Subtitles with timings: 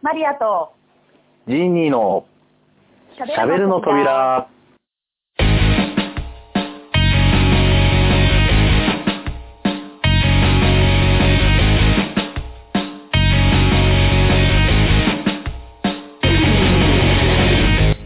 [0.00, 0.72] マリアと
[1.48, 2.24] ジーニーの
[3.16, 4.48] しゃべるの扉。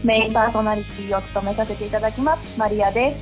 [0.03, 3.15] メインパーソナリティを務めさせていただきますマリアで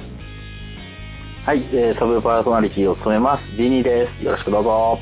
[1.46, 4.24] はい、えー、サブパーソナリティを務めます、ジーニーです。
[4.24, 4.98] よろしくどうぞ。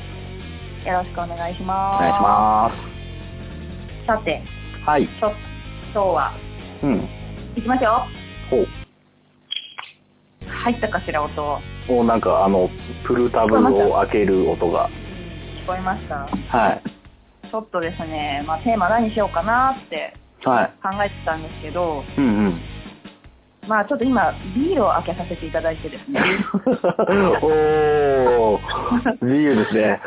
[0.82, 2.89] すよろしくお願いしおます願いしま
[4.06, 4.42] さて
[4.82, 4.88] す。
[4.88, 5.06] はい。
[5.06, 5.36] ちょっと
[5.92, 6.32] 今日は
[6.82, 7.08] うん。
[7.56, 8.06] いきますよ
[8.50, 8.66] ほう。
[10.46, 11.58] 入ったかしら音
[11.88, 12.68] おなんかあの、
[13.06, 14.88] プルタブを開ける音が。
[15.62, 16.26] 聞こえました？
[16.56, 16.82] はい。
[17.50, 20.72] ちょっとですねまあテーマ何しようかなってはい。
[20.82, 22.60] 考えてたんですけどうんうん。
[23.70, 26.20] まあちょっと今ビールを開けさせていただいてですね
[27.40, 30.00] おー、自由ですね。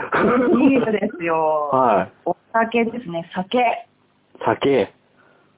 [0.58, 2.12] ビールです よはい。
[2.26, 3.88] お酒ですね酒
[4.44, 4.92] 酒。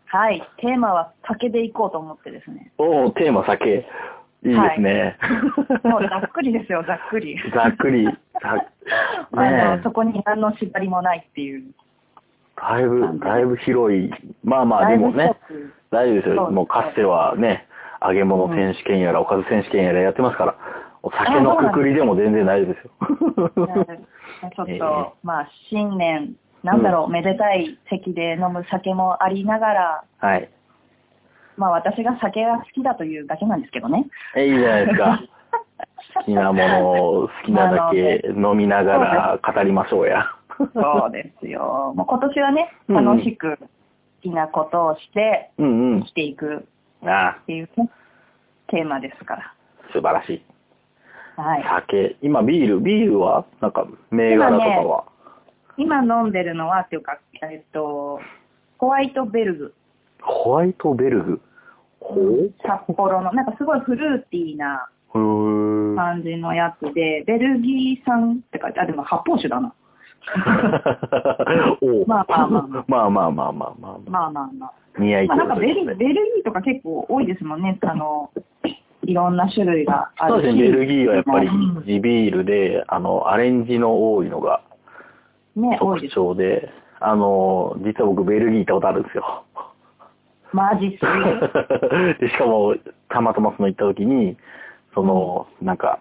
[0.06, 3.88] はいテーマは酒でいこうと思ってですねおー、テーマ酒。
[4.44, 5.18] いいですね。
[5.84, 8.06] もうざっくりですよざっくりざっくり。
[8.40, 8.52] ざ
[9.36, 11.64] あねのそこに何の縛りもないっていう
[12.56, 14.12] だいぶ、だいぶ広い。
[14.44, 15.36] まあまあ、でもね
[15.90, 16.52] 大丈夫ですよ。
[16.52, 17.66] もうかつてはね、
[18.02, 20.56] 揚げ物選手権やら、おかず選手権やらやってますから、
[21.04, 22.92] お酒のくくりでも全然大丈夫ですよ。
[24.56, 24.80] ちょっと、ええ
[25.24, 30.50] まあ新年なんだろう、めでたい席で飲む酒もありながらはい。
[31.58, 35.22] まあ私が酒が好きだというだけなんですけどねえ、いいじゃないですか。
[36.16, 40.26] 好きなものを好きなだけ飲みながら語りましょうや。
[40.74, 43.68] そうですよもう今年はねうんうん楽しく好
[44.22, 46.08] きなことをしてうんうん生。
[46.08, 46.68] きていく
[47.12, 47.38] あ。
[47.42, 47.90] っていうね
[48.68, 49.54] テーマですから。
[49.94, 50.44] 素晴らしい。
[51.38, 51.64] はい。
[51.64, 52.16] 酒。
[52.22, 53.46] 今ビール、ビールは？
[53.62, 55.06] なんか銘柄とかは、
[55.78, 58.20] 今飲んでるのはっていうかえっと
[58.78, 59.74] ホワイトベルグ。
[60.22, 61.42] ホワイトベルグ？
[62.00, 62.54] ほう。
[62.62, 63.32] 札幌の。
[63.34, 69.74] なんかすごいフルーティーな感じのやつでベルギー産って書いてあでも発泡酒だな。
[72.08, 72.90] まあまあまあまあまあ。
[72.90, 73.76] まあまあまあまあ。
[73.78, 74.00] まあ。
[74.10, 78.32] まあまあ似合いまあ、なんかとベルいうことですねベルギーとか結構多いですもんね、あの
[79.04, 84.62] いろんな種類があるそうですね、ベルギーはやっぱりうん地ビールで、あの、アレンジの多いのが
[85.56, 86.16] ね、多い特です。
[86.16, 86.70] 徴で、
[87.00, 89.44] あの、実は僕ベルギー行ったことあるんですよ。
[90.54, 91.02] マジっす。
[92.20, 92.76] でしかも、
[93.10, 94.38] たまたまその行った時に、
[94.94, 96.00] その、なんか、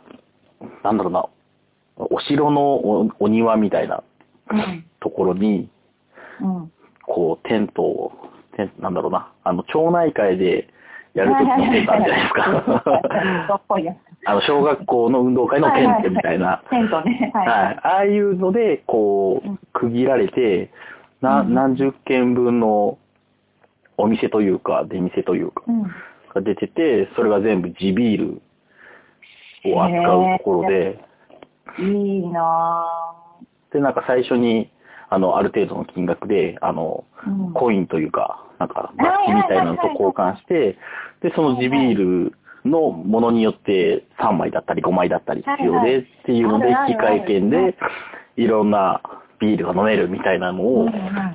[0.83, 1.27] なんだろうな、
[1.97, 4.03] お城のおお庭みたいな
[4.51, 4.85] うん。
[5.01, 5.69] ところに、
[6.41, 6.73] うん。
[7.07, 8.13] こう、テントを、
[8.79, 10.69] なんだろうな、あの、町内会で
[11.15, 12.83] やる時のテントあるじゃないですか。
[14.27, 16.63] あの、小学校の運動会のテントみたいな。
[16.71, 17.31] テントね。
[17.35, 17.47] はい。
[17.47, 17.79] はい。
[17.83, 20.71] ああいうので、こう区切られて、
[21.21, 22.99] な、うん何十軒分の
[23.97, 25.83] お店というか、出店というか、うん。
[26.35, 28.41] が出てて、それが全部地ビー
[29.65, 30.99] ルを扱うところで、
[31.79, 32.87] いいな
[33.73, 34.71] で、なんか最初に、
[35.15, 37.31] あの、ある程度の金額で、あの、ぁ。
[37.31, 37.53] うん。
[37.53, 40.77] コインというか、なんか、バッジみたいなのと交換して、
[41.23, 42.33] で、その地ビール
[42.65, 47.77] のものによって3枚だったり5枚だったり必要でっていうので、はいはい引換券で
[48.37, 49.01] いろんな
[49.39, 50.87] ビールが飲めるみたいなのを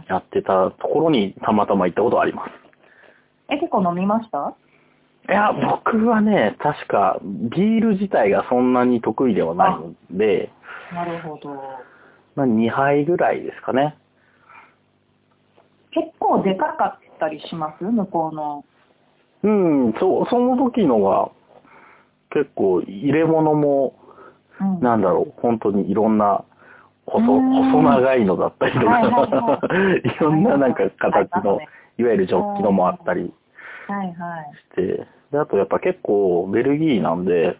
[0.07, 2.51] やってたところにたまたま行ったことあります。
[3.49, 4.55] え、結構飲みました？
[5.29, 10.51] いや、僕はね、確かビール自体がそんなに得意ではないので、
[10.93, 11.61] なるほど。
[12.39, 13.97] まあ、2杯ぐらいですかね。
[15.91, 17.83] 結構でかかったりします？
[17.83, 18.63] 向こうの。
[19.43, 21.31] うん、そその時のが
[22.29, 23.93] 結構入れ物も
[24.61, 24.79] うん。
[24.81, 26.43] なんだろう、本当にいろんな
[27.05, 29.67] 細、うん細長いのだったりとはいはいはか、
[30.03, 31.67] いろんななんか形のね、
[31.97, 33.33] いわゆるジョッキのもあったり
[33.87, 34.53] はいはい。
[34.55, 37.57] して、で、あとやっぱ結構ベルギーなんで、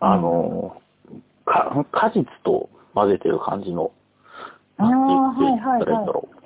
[0.00, 0.80] あの、
[1.44, 3.90] か果実と混ぜてる感じの、
[4.78, 6.36] あーなんて言ったらいはいろう。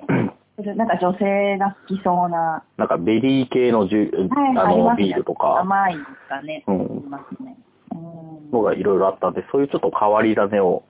[0.57, 2.63] それなんか女性が好きそうな。
[2.77, 6.63] なんかベリー系のジュ、はい、あの、ビールとか、甘いですかね。
[6.67, 7.57] うんありますね。
[7.91, 10.83] うんのがいろいろあったんで、そういうちょっと変わり種を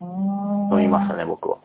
[0.00, 1.58] 飲みましたね、僕は。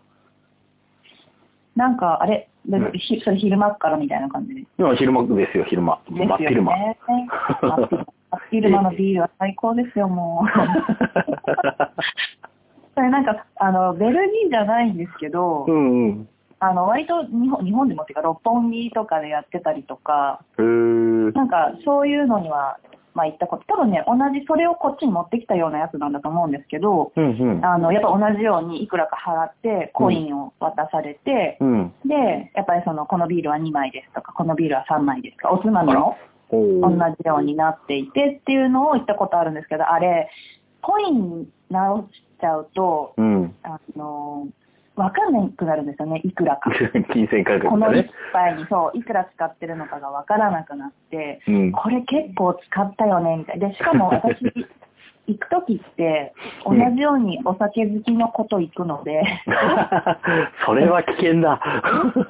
[1.76, 4.54] なんか、あれ、でひそれ昼間っからみたいな感じ？
[4.54, 6.00] で今昼間ですよ、昼間。
[6.10, 6.74] 真っ昼間。
[6.76, 7.26] 真っ昼
[7.62, 7.88] 間真
[8.38, 10.48] っ昼間のビールは最高ですよ、もう。
[13.00, 16.30] それなんか、あの、ベルギーじゃないんですけど、うんうん。
[16.60, 22.78] あの、割と日本日本でもっていうか、六本木とかでやってたりとか、なんか、そういうのには
[23.14, 27.66] まあ行ったこと、多分ね、同じそれをこっちに持ってきたようなやつなんだと思うんですけど、うんうん。
[27.66, 31.94] あの、やっぱ同じようにいくらか払って、コインを渡されて、うん。
[32.06, 36.18] で、やっぱりその、このビールは2枚ですとか、このビールは3枚ですとか、おつまみも
[36.50, 40.30] お同ーじようになっていてっていうのを言ったことあるんですけど、あれ、
[40.82, 43.56] コイン直しちゃうと、うん。
[43.64, 44.48] あの、
[44.96, 46.72] わかんなくなるんですよね、いくらか。
[47.14, 48.10] 金銭価格この一。
[48.34, 51.72] 杯にそう、いくら使ってるのかがわからなくなって、うん。
[51.72, 53.70] これ結構使ったよね、みたいな。
[53.70, 54.42] で、しかも私、
[55.28, 56.34] 行くときって、
[56.66, 59.24] 同じようにお酒好きの子と行くので、
[60.66, 61.62] それは危険だ。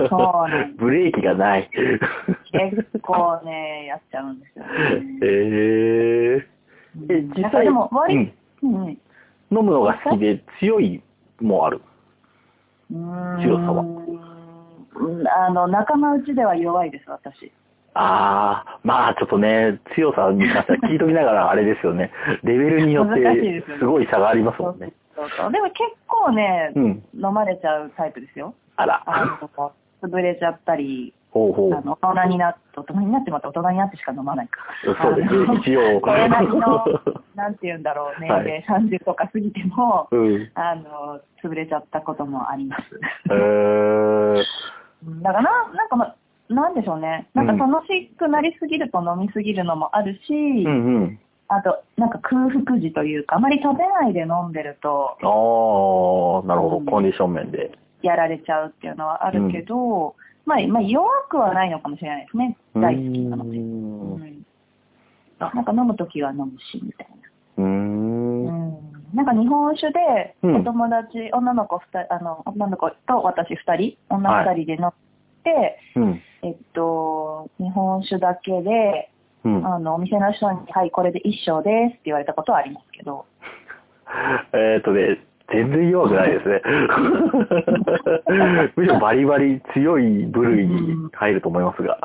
[0.09, 1.69] そうなんブレーキがない。
[2.51, 4.71] 結構ね、やっちゃうんですよね。
[5.23, 8.97] えー、え、実際、でも割うんうん
[9.51, 11.01] 飲むのが好きで強い
[11.39, 11.81] もある。
[12.91, 17.51] 強さはうんあの、仲間内では弱いです、私。
[17.93, 22.11] ああ、まあちょっとね、強さに関しては聞いときながらあれですよね。
[22.43, 24.93] レベルによってすごい差がありますもんね。
[25.15, 25.51] そうそう。
[25.51, 27.03] でも結構ね、うん。
[27.13, 28.53] 飲まれちゃうタイプですよ。
[28.75, 29.03] あら。
[29.05, 29.71] あの、
[30.01, 31.81] 潰れちゃったり、ほうほうあ。
[31.81, 34.61] の、大人になって、大人になってまた大人になってしか飲まないか。
[34.83, 36.85] そうですね一応 これなりの、
[37.35, 40.51] なんて言うんだろう、年はい齢30とか過ぎても、うん。
[40.55, 42.83] あの、潰れちゃったこともあります。
[43.29, 44.43] えー、
[45.07, 46.15] うんだからな、なんかま、
[46.49, 47.27] なんでしょうね。
[47.33, 51.19] なんか楽しくなりすぎると飲みすぎるのもあるし、うんうん。
[51.47, 56.77] あと、なんか空腹時というか、あまり食べないで飲んでると、ああ、なるほど。
[56.77, 57.71] うんコンディション面で。
[58.01, 60.15] やられちゃうっていうのはあるけど、
[60.49, 62.57] まあ、まあ、弱くはないのかもしれないですね。
[62.73, 63.57] 大好きなので。
[63.57, 64.45] うんん
[65.39, 67.07] なんか飲むときは飲むし、みたい
[67.57, 67.63] な。
[67.63, 68.71] うんん
[69.13, 74.91] なんか日本酒で、うんお友達、女の子二人、あの、女の子と私二人、女二人で飲ん
[75.43, 76.21] で、うん。
[76.41, 79.11] えっと、日本酒だけで、
[79.45, 79.67] うん。
[79.67, 83.27] あの、お店の人に、はい、これで一升ですって言われたことはありますけど、
[84.53, 85.19] えーっとね、
[85.51, 86.61] 全然弱くないですね。
[88.75, 91.99] むしろバリバリ強い部類に入ると思いますが。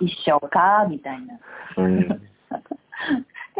[0.00, 1.38] 一升か、みたいな。
[1.76, 2.04] うん、って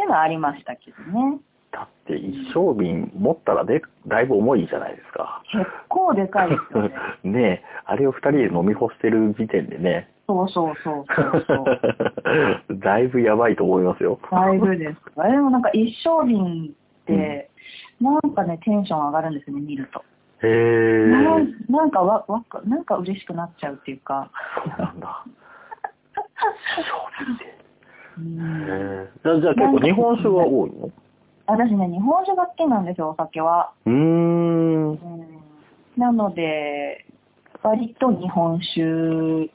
[0.01, 1.39] いうのはありましたけどね。
[1.71, 5.43] だって一升瓶持ったらでだいぶ重いじゃないですか。
[5.51, 6.91] 結構でかいですよね。
[7.23, 12.69] ねえ、あれを二人で飲み干してる時点でね、そうそうそうそうそう。
[12.79, 14.19] だいぶやばいと思いますよ。
[14.31, 14.99] だいぶです。
[15.17, 16.73] あれもなんか一升瓶
[18.01, 20.03] なんかね、テンション上がるんですね、見ると。
[20.41, 21.05] へえ。
[21.07, 24.31] なんなんかわ、わか、なんか嬉しくなっちゃうっていうか。
[24.63, 25.25] そうなんだ。
[26.77, 27.59] 一升瓶で。
[28.17, 29.09] うんへえ。
[29.23, 30.91] じゃあじゃあ結構日本酒が多いの？
[31.47, 33.71] 私ね、日本酒が好きなんですよ、お酒は。
[33.85, 34.91] うーん。
[34.91, 34.99] うん
[35.97, 37.05] なので、
[37.61, 39.51] 割と日本酒派。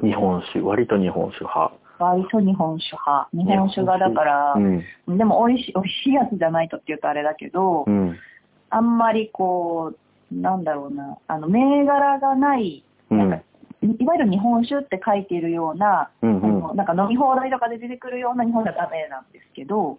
[0.00, 1.72] 日本酒、割と日本酒派。
[2.04, 3.28] 割と日本酒派。
[3.32, 5.18] 日本酒がだから、うん。
[5.18, 8.16] でも美味しい、美味しいやつじゃないとって言うとあれだけど、うん。
[8.70, 9.92] あんまりこ
[10.32, 13.18] う、なんだろうな、あの、銘柄がない、うん。
[13.18, 13.44] なんか
[13.82, 19.98] いわゆる日本酒って書いているような、うんうんなんか飲み放題とかで出てくるような日本酒はダメなんですけど。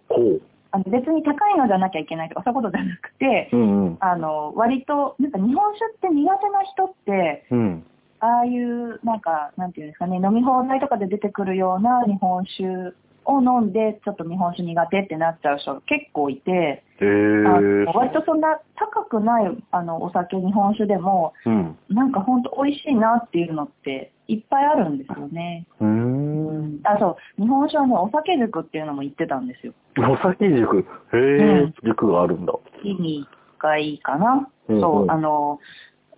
[0.72, 3.96] あの別に高いのじゃなきゃいけないとかそういうことじゃなくて、うんうん。
[4.00, 7.86] あの、割と、なんか日本酒って苦手な人って、うん。
[8.20, 12.96] ああいう、なんか、なんていうんですかね、飲み放題とかで出てくるような日本酒
[13.26, 17.04] を飲んで、ちょっと日本酒苦手ってなっちゃう人が結構いて、え。
[17.04, 21.78] の割とそんな高くないあのお酒、日本酒でも、うん。
[21.90, 25.66] なんか本当美味しいなっていうのっていっぱいあるんですよね。
[25.80, 26.80] うーん。
[26.84, 29.74] あ、そう、日本酒はね、お酒塾っていうのも言ってたんですよ。
[29.98, 30.78] お酒塾。
[30.78, 32.52] へえ、うん塾があるんだ。
[32.78, 33.26] 月に
[33.58, 34.48] 1回かな。
[34.68, 35.60] うんうんそう、あの、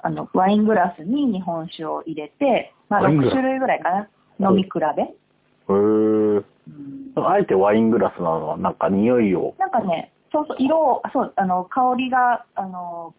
[0.01, 4.51] あの、ワイングラスに日本酒を入れて、まあ6ワイングラス種類ぐらいかな。
[4.51, 5.03] 飲み比べ。
[5.03, 5.73] へえ。
[5.73, 6.45] うん
[7.17, 9.55] あえてワイングラスなのは、なんか匂いを。
[9.59, 13.15] なんかね、そうそう、色を、あそう、あの、香りが、あの、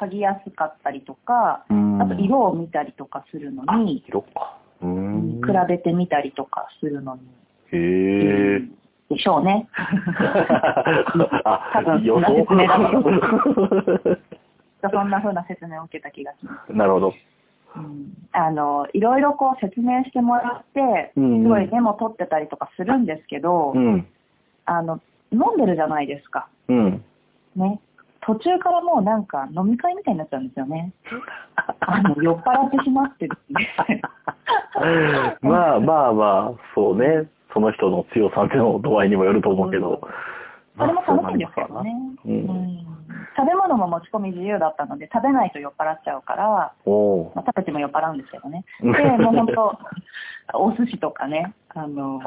[0.00, 4.58] 嗅ぎやすかったりとか、うんあと色を見たりとかするのあに、色か。
[4.82, 5.40] うーん。
[5.42, 7.22] 比べてみたりとかするのに、
[7.72, 8.60] へえ。
[9.08, 9.68] でしょうね。
[11.44, 12.78] あ 多分、予そんな説明だ
[14.90, 16.72] と想そんな風な説明を受けた気がします。
[16.72, 17.14] なるほど。
[17.76, 24.06] うんあの、いろいろこう説明してもらって、すうんごいメモ取ってたりとかするんですけど、うん。
[24.64, 25.00] あの、
[25.32, 26.48] 飲んでるじゃないですか。
[26.68, 27.04] うん。
[27.56, 27.80] ね。
[28.26, 30.92] 途中からもうなんか飲み会みたいになっちゃうんですよね。
[31.80, 33.36] あの、酔っ払ってしまってる。
[35.42, 37.28] まあまあまあ、そうね。
[37.52, 40.00] その人の強さの度合いにもよると思うけど。
[40.76, 41.94] それも楽しいんですけどね。
[42.24, 42.83] うんうん
[43.36, 48.64] 食べ物も持ち込み自由だったので、食べないと酔っ払っちゃうから、おまあ、食べても酔っ払うんですけどね。
[48.80, 49.78] う んで、もう本当、
[50.58, 52.20] お寿司とかね、あの、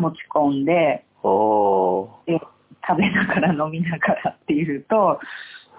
[0.00, 2.40] 持ち込んで、おで、
[2.86, 5.20] 食べながら飲みながらっていうと、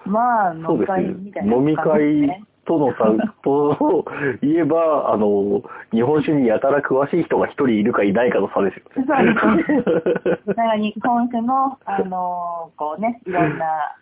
[0.06, 2.40] まあ、飲み会みたいな感じです会ね。
[2.46, 3.04] とのさ、
[3.42, 4.04] と
[4.42, 9.06] 言えば、あの、日本酒にやたら詳しい人が一人いるかいないかの差ですよね。
[9.06, 13.44] そうですだから日本酒の、あのこうね、いろん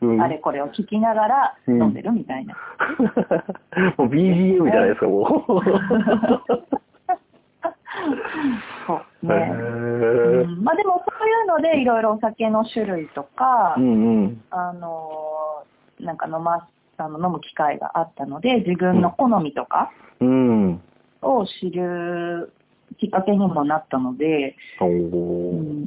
[0.00, 2.54] うんなあれこれを聞きながら飲んでるみたいな。
[3.96, 5.52] もう BGM じゃないですか、もう。
[8.86, 9.52] そうね。
[10.62, 14.44] まあでもそういうのでいろいろお酒の種類とか、うんうん。
[14.50, 15.64] あの
[16.00, 16.68] なんか飲ま
[17.04, 19.90] あの飲む機会があったので自分の好みとか
[20.20, 20.80] うん。
[21.22, 22.52] を知る
[22.98, 24.92] きっかけにもなったので、おうー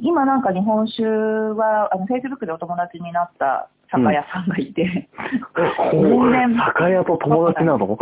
[0.02, 5.08] 今なんか日本酒はあの Facebook でお友達になった酒屋さんがいて、
[5.76, 7.96] ほう全然酒屋と友達なの？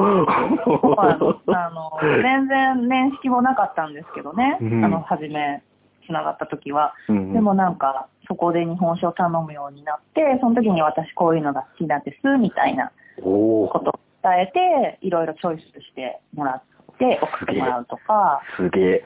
[0.97, 4.85] あの全然面識もなかったんですけどね、うん。
[4.85, 5.63] あの初め
[6.07, 6.95] つながった時は。
[7.09, 7.33] うん。
[7.35, 12.91] でもなんか、そこで日本酒を頼むようになって、その時に私こういうのが好きなんです、みたいな
[13.23, 16.63] ことを伝えて、いろいろチョイスしてもらっ
[16.99, 19.05] て送ってもらうとか、すげえ。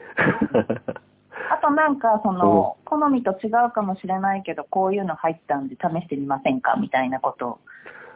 [1.51, 7.59] あとなんか、その、好みと違うかもしれないけど、こういうの入ったんで試してみませんかみたいなことを、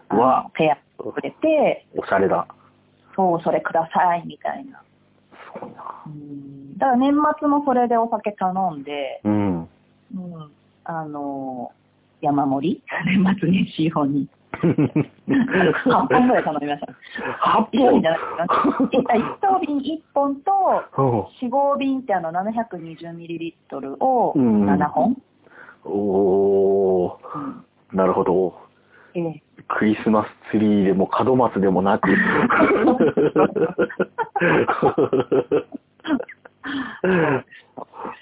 [0.10, 2.48] あのうわ提案してくれて、おしゃれだ。
[3.16, 4.82] そう、それください、みたいな。
[5.54, 6.04] すごいな。
[6.06, 9.62] うんだから年末もそれでお酒頼んで、うん。
[9.62, 9.68] うん、
[10.84, 11.72] あの、
[12.22, 12.84] 山盛り？
[13.06, 14.28] 年末年始用に。
[14.62, 16.28] 8本。
[16.28, 16.94] ぐらい頼みました。
[17.42, 18.02] 8本。
[18.02, 18.18] じゃな
[18.48, 19.04] くて、一
[19.42, 20.36] 等瓶1本。
[20.38, 20.52] と、
[20.98, 25.18] お4合瓶ってあの 720ml をうん7本。
[25.86, 27.66] おーうん
[27.98, 28.56] なるほど。
[29.14, 32.10] ええクリスマスツリーでも門松でもなく。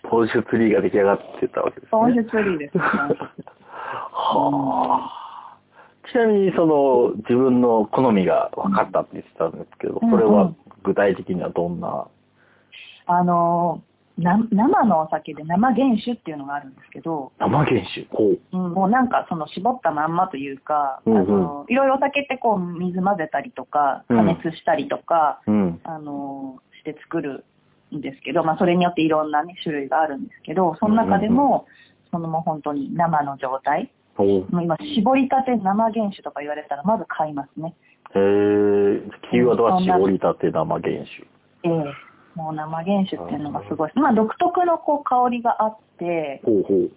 [0.04, 1.90] ポンシュツリーが出来上がってたわけですね。
[1.92, 2.84] ポンシュツリーですね。
[4.12, 5.31] はあ。
[6.12, 10.54] ちなみにその自分の好みが分かったって言ってたんですけど、うんそれは
[10.84, 12.08] 具体的にはどんな、
[13.06, 13.84] あの
[14.18, 18.08] な生のお酒で生原酒っていうのがあるんですけど、生原酒？
[18.10, 18.40] ほう。
[18.52, 25.80] うん、もうなんかその絞ったまんまというか、うんうんあのいろいろお酒ってこう水混ぜたりとかうん加熱したりとか、うん。
[25.84, 27.46] あのして作る
[27.96, 31.68] んですけど、まあ、それによっていろんな、ね、種類があるんですけどその中でも、
[32.12, 33.92] そのもう本当に生の状態。
[34.18, 37.76] もう今絞りたて生原酒とか言われたらまず買いますね。
[38.14, 39.02] へえ、
[39.32, 41.28] キーワードは絞りたて生原酒。
[41.64, 42.12] ええ。
[42.36, 46.92] もう生原酒っていうのがすごい、まあ、独特のこう香りがあってほうほう。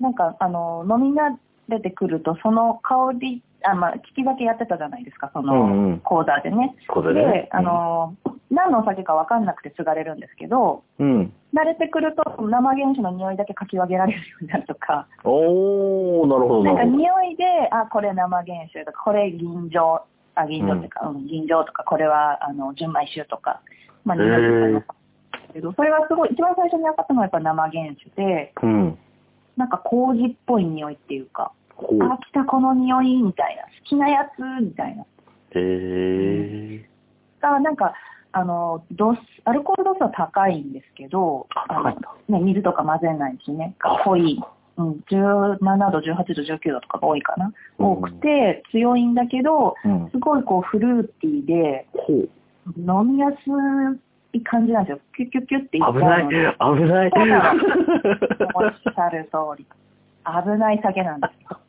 [0.00, 1.36] なんかあの飲み慣
[1.68, 5.90] れてくるとその香りあ、まあ、聞き酒やってたじゃないですかそうんうん。
[5.92, 7.32] の講座でね、これでね。
[7.32, 7.48] で。
[7.52, 8.14] あの、
[8.50, 11.32] 何のお酒か分かんなくて継がれるんですけどうん。
[11.54, 16.96] 慣れてくると生原酒の匂いだけかき分けられるようになるとかおー、なるほど、なんるほど。
[16.96, 20.00] 匂いであこれ生原酒とかこれ銀醸
[20.34, 23.60] あ銀醸っていうか、うん銀醸とかこれはあの純米酒とか、
[24.04, 24.94] まあ、匂いとか
[25.52, 28.98] けどそれがすごい一番最初に分かったのはやっぱ生原酒でうん。
[29.56, 31.52] なんか麹っぽい匂いっていうか。
[31.76, 35.06] あ来たこの匂いみたいな好きなやつみたいなへ
[35.56, 36.88] え。
[37.40, 37.94] がなんか
[38.36, 41.82] あの度数アルコール度数は高いんですけどああ
[42.28, 44.40] のね、水とか混ぜないしねあ濃い、
[44.76, 45.58] うん、17
[45.92, 50.10] 度18度19度とかが多いかな、うん多くて強いんだけどうん。
[50.10, 51.86] すごいこうフルーティーで。
[52.78, 53.34] 飲みやす
[54.32, 57.10] い感じなんですよキュッキュッキュッってい危ない、危ない。
[58.54, 59.66] おっしゃる通り
[60.24, 61.60] 危ない酒なんですよ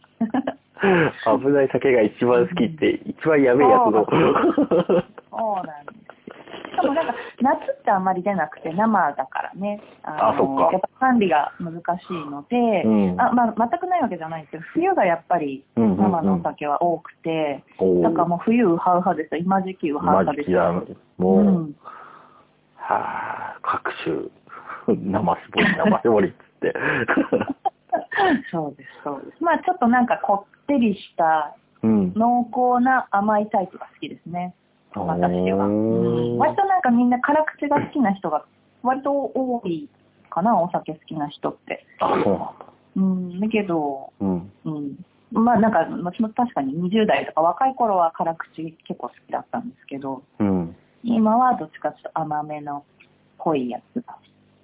[1.40, 4.06] 危ない酒が一番好きって、一番やべえやつの。
[4.06, 6.05] そうなんです。
[6.76, 9.82] しかもなんか、夏ってあんまり出なくて、生だからね。
[10.04, 19.42] ああそっかやっぱ管理が難しいので、うんあまあ、全くないわけじゃないんですけど、冬がやっぱりうんうんうん生のお酒は多くて、おだからもう冬ウハウハですよ。
[19.42, 20.82] 今時期ウハウマハですよ。
[20.86, 21.00] ジキだ。
[21.18, 21.76] もう、うん
[22.78, 26.74] はあ、各種、生絞り、生絞りっつって。
[28.52, 29.44] そうです、そうです。
[29.44, 32.14] まあちょっとなんかこってりしたうん。
[32.16, 34.54] 濃厚な甘いタイプが好きですね。
[35.04, 35.68] 私は。
[36.38, 38.46] 割となんかみんな辛口が好きな人が
[38.84, 39.90] 割と多い
[40.30, 41.86] かな、お酒好きな人って。
[42.00, 42.66] あ、そうなんだ。
[42.96, 44.52] うん、だけど、うん。
[44.66, 45.06] うん。
[45.32, 50.76] まあなんか、私も確かに20代とか若い頃は辛口結構好きだったんですけど、うん。
[51.04, 52.86] 今はどっちかというと甘めの
[53.38, 54.18] 濃いやつが。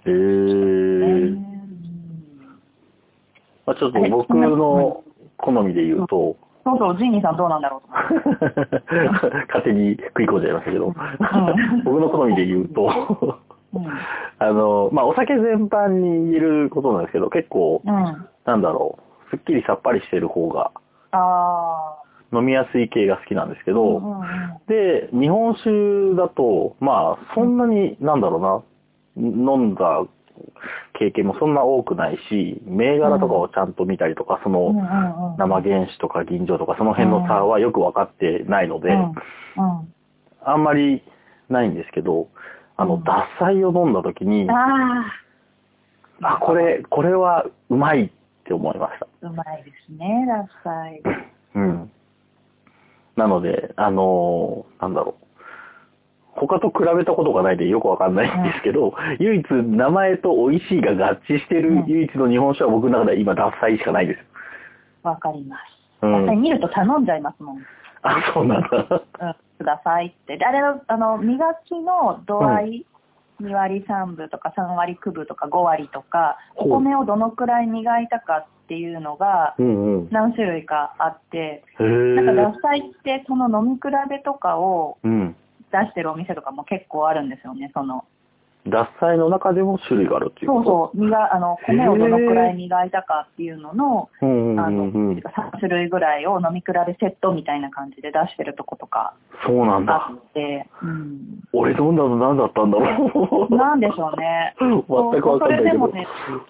[0.06, 1.36] へえー。
[1.36, 1.52] うん
[3.66, 5.04] まあ、ちょっと僕の
[5.38, 8.46] 好みで言うと、そうそう、ジーニーさんどうなんだろうと。
[9.48, 10.94] 勝手に食い込んじゃいましたけど、
[11.84, 12.84] 僕の好みで言うと、
[13.74, 13.88] うん。
[14.40, 18.28] あの、まあ、お酒全般に言えることなんですけど、結構、うん。
[18.46, 20.72] なんだろう、すっきりさっぱりしてる方が
[21.12, 21.96] あ
[22.34, 23.74] 飲みやすい系が好きなんですけあ。
[23.74, 24.26] ど、うんうん
[24.68, 28.64] で、日本酒だと、まあ、そんなに、なんだろ
[29.18, 30.06] うな、飲んだ
[31.00, 34.74] 経験もそんな多くないし、銘柄とかをちゃんと見たりとか、その。
[35.38, 38.92] 生原酒とか吟醸とか、その辺の差はよく分かってないので。
[40.44, 41.04] あんまり
[41.50, 42.28] ないんですけど、
[42.78, 48.10] あの、うん脱菜を飲んだ時に、ああ、これ、これはうまいっ
[48.46, 49.08] て思いました。
[49.24, 51.02] あ、うまいですね、ラッサイ。
[51.56, 51.92] うん。
[53.16, 55.26] なので、あのーなんだろう。
[56.36, 64.20] 他と比べたことがないでよくわかんないんですけど、唯一名前と美味しいが合致してうんる唯一の日本酒は僕の中では今、脱菜しかないです。
[65.04, 65.60] わかります。
[66.04, 67.58] うんやっぱり見ると頼んじゃいますもん。
[67.58, 67.64] うん、
[68.02, 69.04] あ、そうなんだ。
[69.58, 70.38] くださいって。
[70.38, 72.86] であれの、あの、磨きの度合い、
[73.42, 80.08] 2割3分とか3割9分とか5割とか、お米をどのくらい磨いたかっていうのがうんうん。
[80.12, 82.36] 何種類かあって、へなんかえ。
[82.36, 85.36] 脱菜ってその飲み比べとかをうん。
[85.72, 88.06] 出してるお店とかも結構あるんですよね、その。
[88.68, 95.18] 脱菜の中でも種類があるっていうそうそう、磨あの米をどのくらい磨いたかっていうのの、あの、うんうん。
[95.18, 100.14] 3種類ぐらいを飲み比べセットみたいな感じで出してるとことかそうなんだあ。
[100.14, 101.42] って、うん。
[101.54, 103.56] 俺飲んだの何だったんだろう。
[103.56, 104.56] なんでしょうね。
[104.60, 105.60] 全くわかんない。
[105.60, 106.08] それでもね、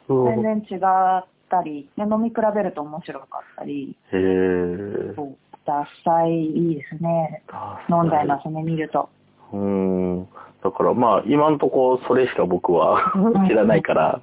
[0.09, 5.13] うん全然違ったり、ね飲み比べると面白かったり、へえ。
[5.15, 7.43] そう脱菜いいですね。
[7.89, 9.09] 飲んじゃいますね、見ると。
[9.53, 10.27] うん。
[10.63, 14.21] だからまあ、今んとこそれしか僕はうん知らないから、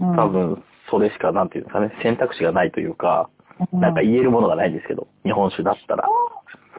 [0.00, 3.28] うん、多分それしかなんていうんですかね、選択肢がないというか、
[3.72, 6.08] うん、なんか言えるものがないんですけど、日本酒だったら。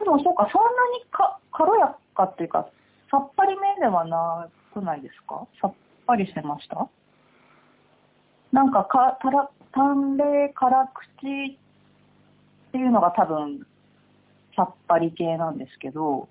[0.02, 2.66] でもそうか、そんなにか軽やかっていうか、
[3.10, 5.46] さっぱりめではなくないですか？
[5.60, 5.74] さっ
[6.06, 6.88] ぱりしてました？
[8.52, 11.56] なんかか、たら、淡麗辛口っ
[12.72, 13.66] ていうのが多分、
[14.56, 16.28] さっぱり系なんですけど、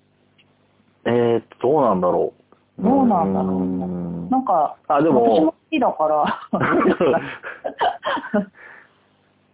[1.04, 2.32] えー、どうなんだろ
[2.78, 2.82] う。
[2.82, 6.24] どうなんだろううんなんか、あ、で私もも好、きだから、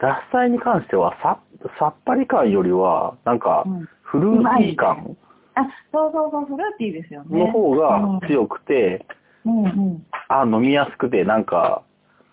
[0.01, 1.38] 脱菜に関してはさ、
[1.79, 5.16] さっぱり感よりは、なんかうん、フルーティー感
[5.55, 7.47] あ、そうそうそう、フルーティーですよね。
[7.47, 9.07] の方が強くて、
[9.44, 10.07] うんうん。
[10.29, 11.83] あ、飲みやすくて、なんか、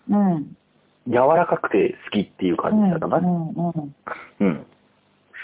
[0.08, 0.32] うん。
[0.32, 0.56] うん。
[1.06, 3.28] 柔らかくて好きっていう感じだったかな。
[3.28, 3.64] うんうんうん。
[3.66, 3.94] うん。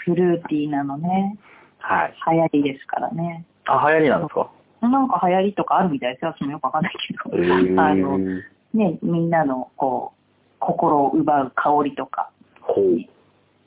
[0.07, 1.37] フルーティーなのね。
[1.79, 2.13] はい。
[2.31, 3.45] 流行りですからね。
[3.65, 4.49] あ、流行りなんですか？
[4.81, 6.33] なんか流行りとかあるみたいですよ。
[6.37, 7.17] 私もよくわかんないけへ
[7.75, 7.81] ど。
[7.81, 8.17] あーの、
[8.73, 12.29] ね、みんなの、こう、心を奪う香りとか
[12.61, 12.85] ほう。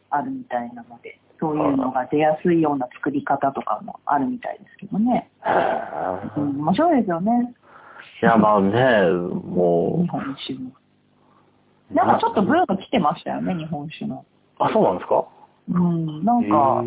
[0.09, 5.31] あるみたいなので、そういうのが出やすいような作り方とかもあるみたいですけどね。
[5.45, 7.55] へーうん、面白いですよね。
[8.23, 10.71] いや、まあね、も日本酒も。
[11.93, 14.25] なんかちょっとブーム来てましたよね、日本酒の。
[14.59, 15.27] う、あ、そうなんですか？
[15.69, 16.85] うん、なんか、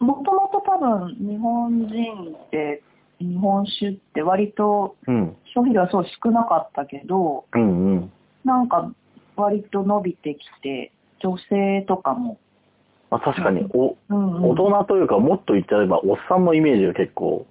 [0.00, 2.82] もともと多分日本人って
[3.20, 5.36] 日本酒って割とうん。
[5.54, 8.12] 消費量はそう少なかったけど、うんうん。
[8.44, 8.90] なんか
[9.36, 12.38] 割と伸びてきて、女性とかも、
[13.10, 14.50] まあ確かに、お、うんうん。
[14.50, 17.46] 大人というか、もっと言っちゃえば、おっさんのイメージが結構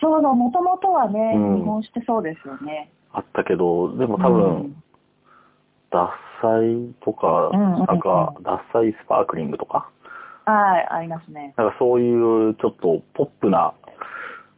[0.00, 1.56] そうだ、もともとはね、うん。
[1.56, 2.90] 日本酒ってそうですよね。
[3.12, 4.82] あったけど、でも多う分ん、
[5.90, 9.90] 脱菜とか、なんか、脱菜スパークリングとか、
[10.44, 11.52] はい、ありますね。
[11.56, 13.74] なんかそういうちょっとポップな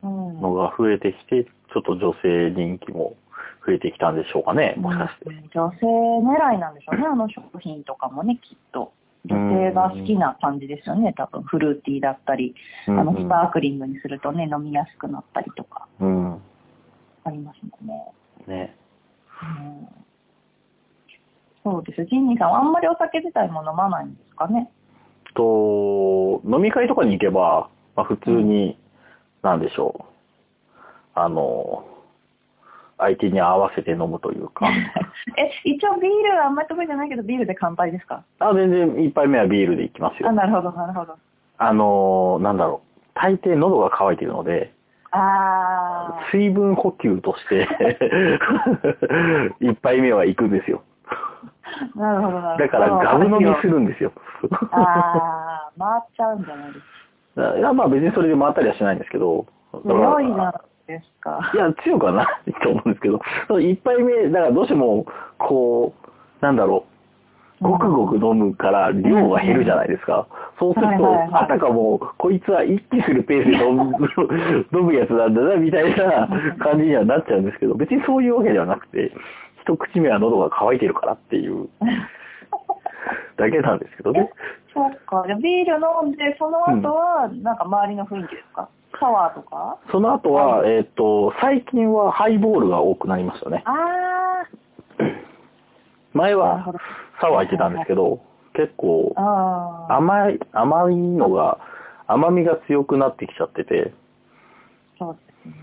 [0.03, 0.41] うん。
[0.41, 3.17] のが増えてきて、ちょっと女性人気も
[3.67, 5.25] 増えてきたんでしょうかね、もしかして。
[5.53, 8.93] 女性狙いなんでしょうね、あの食品とかもね、きっと。
[9.27, 9.37] 女
[9.69, 11.43] 性が好きな感じですよね、多分。
[11.43, 12.55] フルーティーだったり、
[12.87, 16.33] あの、スパークリングにするとね、飲みやすくなったりとか、うん。
[16.33, 16.43] うん。
[17.25, 18.15] ありますもんね。
[18.47, 18.77] ね。
[19.43, 20.10] うん
[21.65, 22.05] そうです。
[22.07, 24.71] ジンニーさんはあんまりお酒自体も飲まないんですかね？
[25.35, 28.79] と、飲み会とかに行けば、まあ、普通に、
[29.43, 30.05] なんでしょう。
[31.15, 31.85] あの、
[32.99, 34.67] 相手に合わせて飲むというか。
[35.39, 38.25] え、一応ビールあんまり得意じゃないけど、ビールで乾杯ですか？
[38.41, 40.33] あ、全然一杯目はビールで行きますあ、よ。
[40.33, 41.15] なるほど、なるほど。
[41.59, 43.01] あの、なんだろう。
[43.15, 44.73] 大抵喉が渇いているので、
[45.13, 47.69] あ水分補給として、
[49.61, 50.83] 一杯目は行くんですよ。
[51.95, 52.99] ー、 なるほど、なるだほど。
[53.01, 54.13] からガブ飲みするんですよ。
[54.73, 56.87] あー、回っちゃうんじゃないです
[57.35, 57.57] か。
[57.59, 59.47] いや、まあ別にそれで回ったりはしないんですけど。
[59.85, 60.53] 強いじゃない
[60.89, 61.57] ですかい。
[61.57, 65.07] や、強くはないと思うんですけど、一杯目、だからどうしても、
[65.39, 66.85] こう、なんだろ
[67.61, 70.27] ごくごく飲むから量が減るじゃないですか。
[70.59, 73.85] そうすると、あたかも、こいつは一気するペースで飲む
[74.73, 79.13] 飲むやつなんだな、みたいな感じにはなっちゃうんですけど、別にそういうわけではなくて、
[79.63, 81.69] 一口目は喉が渇いてるからっていう
[83.37, 84.31] だけなんですけどね。
[84.75, 85.25] そっか。
[85.27, 88.69] じゃあビール飲んで、その後は、なんか周りの雰囲気ですか？
[89.01, 89.79] サワーとか？
[89.91, 93.63] その後は、えっ、と、最近はハイボールが多くなりましたね。
[93.67, 94.45] あ
[96.13, 96.73] 前は
[97.21, 98.21] サワーいってたんですけど、
[98.55, 99.15] 結構。
[99.89, 101.59] 甘い、甘いのが、
[102.07, 103.93] 甘みが強くなってきちゃってて、
[104.99, 105.55] そうですね。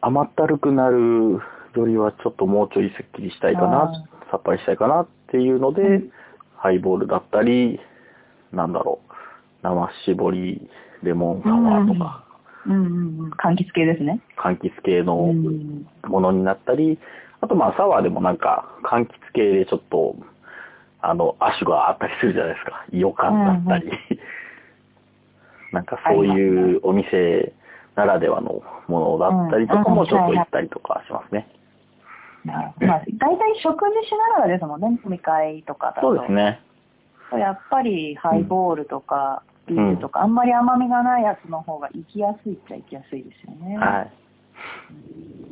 [0.00, 1.40] 甘ったるくなる
[1.78, 3.92] よりはちょっともうちょいスッキリしたいかな、
[4.30, 6.12] さっぱりしたいかなっていうので、うん
[6.64, 7.78] ハイボールだったり、
[8.50, 9.14] なんだろう、
[9.62, 10.66] 生搾り、
[11.02, 12.24] レモンサワーとか、
[12.64, 13.30] うんうんうん。
[13.32, 14.22] 柑橘系ですね。
[14.38, 15.34] 柑橘系の。
[16.08, 16.98] ものになったり、
[17.42, 20.16] あとまあサワーでもなんか柑橘系でちょっと、
[21.02, 22.86] あの、亜種があったりするじゃないですか。
[22.90, 23.92] イヨカンだったり。
[25.70, 27.52] なんかそういうお店
[27.94, 31.46] ならではのものだったりとかもちょっと行ったりとかしますね。
[32.44, 36.08] まあ、大体食事しながらですもんね、飲み会とかだと。
[36.08, 36.60] そうですね。
[37.32, 43.78] やっぱりハイボールとか、ビールとか、あんまり甘みがないやつの方が行きやすいっちゃ行きやすいですよね。
[43.78, 44.12] はい。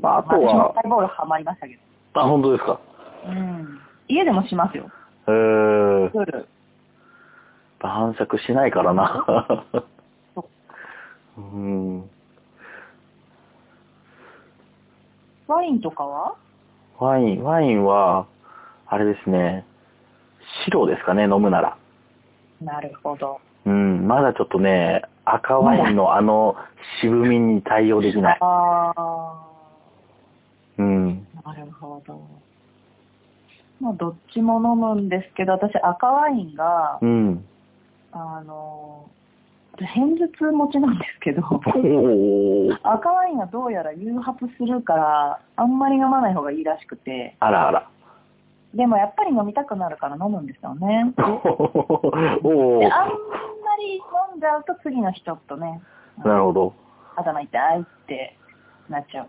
[0.03, 1.81] まあ、あとは、ハイボールハマりましたけど。
[2.21, 2.79] あ、本当ですか？
[3.27, 3.81] うん。
[4.09, 4.91] 家でもしますよ。
[5.27, 6.47] えー、夜。
[7.81, 9.65] 晩酌しないからな。
[11.39, 12.11] うん。
[15.49, 16.35] ワインとかは？
[17.03, 18.27] ワイン、ワインは、
[18.87, 19.67] あれですね、
[20.65, 21.77] 白ですかね、飲むなら。
[22.61, 23.41] なるほど。
[23.67, 26.57] うん、まだちょっとね、赤ワインのあの
[27.01, 28.39] 渋みに対応できない。
[28.41, 28.93] あ
[30.79, 31.27] うん。
[31.45, 32.21] あ、なるほど。
[33.81, 37.45] まあ、どっちも飲むんですけど、私赤ワインがう、ん。
[38.13, 39.11] あの、
[39.79, 41.43] 偏頭痛持ちなんですけど、
[42.83, 47.87] 赤ワインがどうやら誘発するから、あんまり飲まない方がいいらしくて、あらあら。
[48.75, 51.13] でもやっぱり飲みたくなるから飲むんですよね。
[51.19, 51.33] あんま
[53.79, 55.81] り飲んじゃうと次の日ちょっとね、
[56.25, 56.73] なるほど。
[57.17, 58.37] 頭痛いって
[58.89, 59.27] なっちゃう。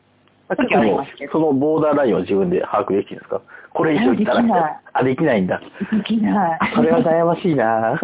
[0.50, 3.42] 結時はあり構ますけどそのボーダーラインは自分で把握できてるんですか？
[3.74, 5.60] これ以上いったらできないあ、できないんだ。
[5.92, 6.60] できない。
[6.76, 8.00] それは悩ましいな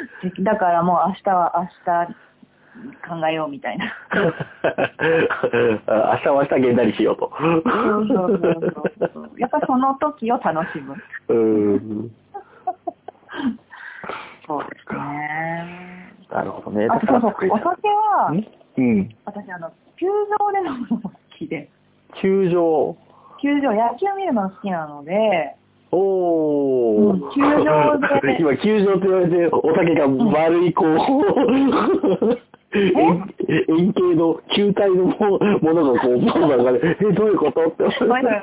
[0.44, 1.64] だからもう明日は明
[2.06, 2.14] 日
[3.08, 3.92] 考えようみたいな。
[4.14, 4.28] 明
[6.16, 7.32] 日は明日げんなりしようと。
[7.38, 7.62] そう
[8.08, 9.30] そうそうそう。
[9.38, 10.94] やっぱその時を楽しむ。
[11.28, 12.10] うん。
[14.46, 16.14] そうですね。
[16.30, 16.86] なるほどね。
[16.90, 18.32] あとそうそう、お酒は、
[18.76, 19.08] うん。
[19.24, 21.68] 私あの、球場で飲むのが好きで、
[22.14, 22.96] 球場。
[23.40, 25.56] 球場、野球見るの好きなので、
[25.92, 27.12] おー。
[27.12, 32.38] うん球場で 今、球場って言われて、お酒が丸い、こう、
[32.74, 33.34] 円
[33.68, 37.64] 円形の球体のもものがこう、ボンバンがね、 え、どういうこと？
[37.66, 37.84] って。
[38.06, 38.36] ごめんなさ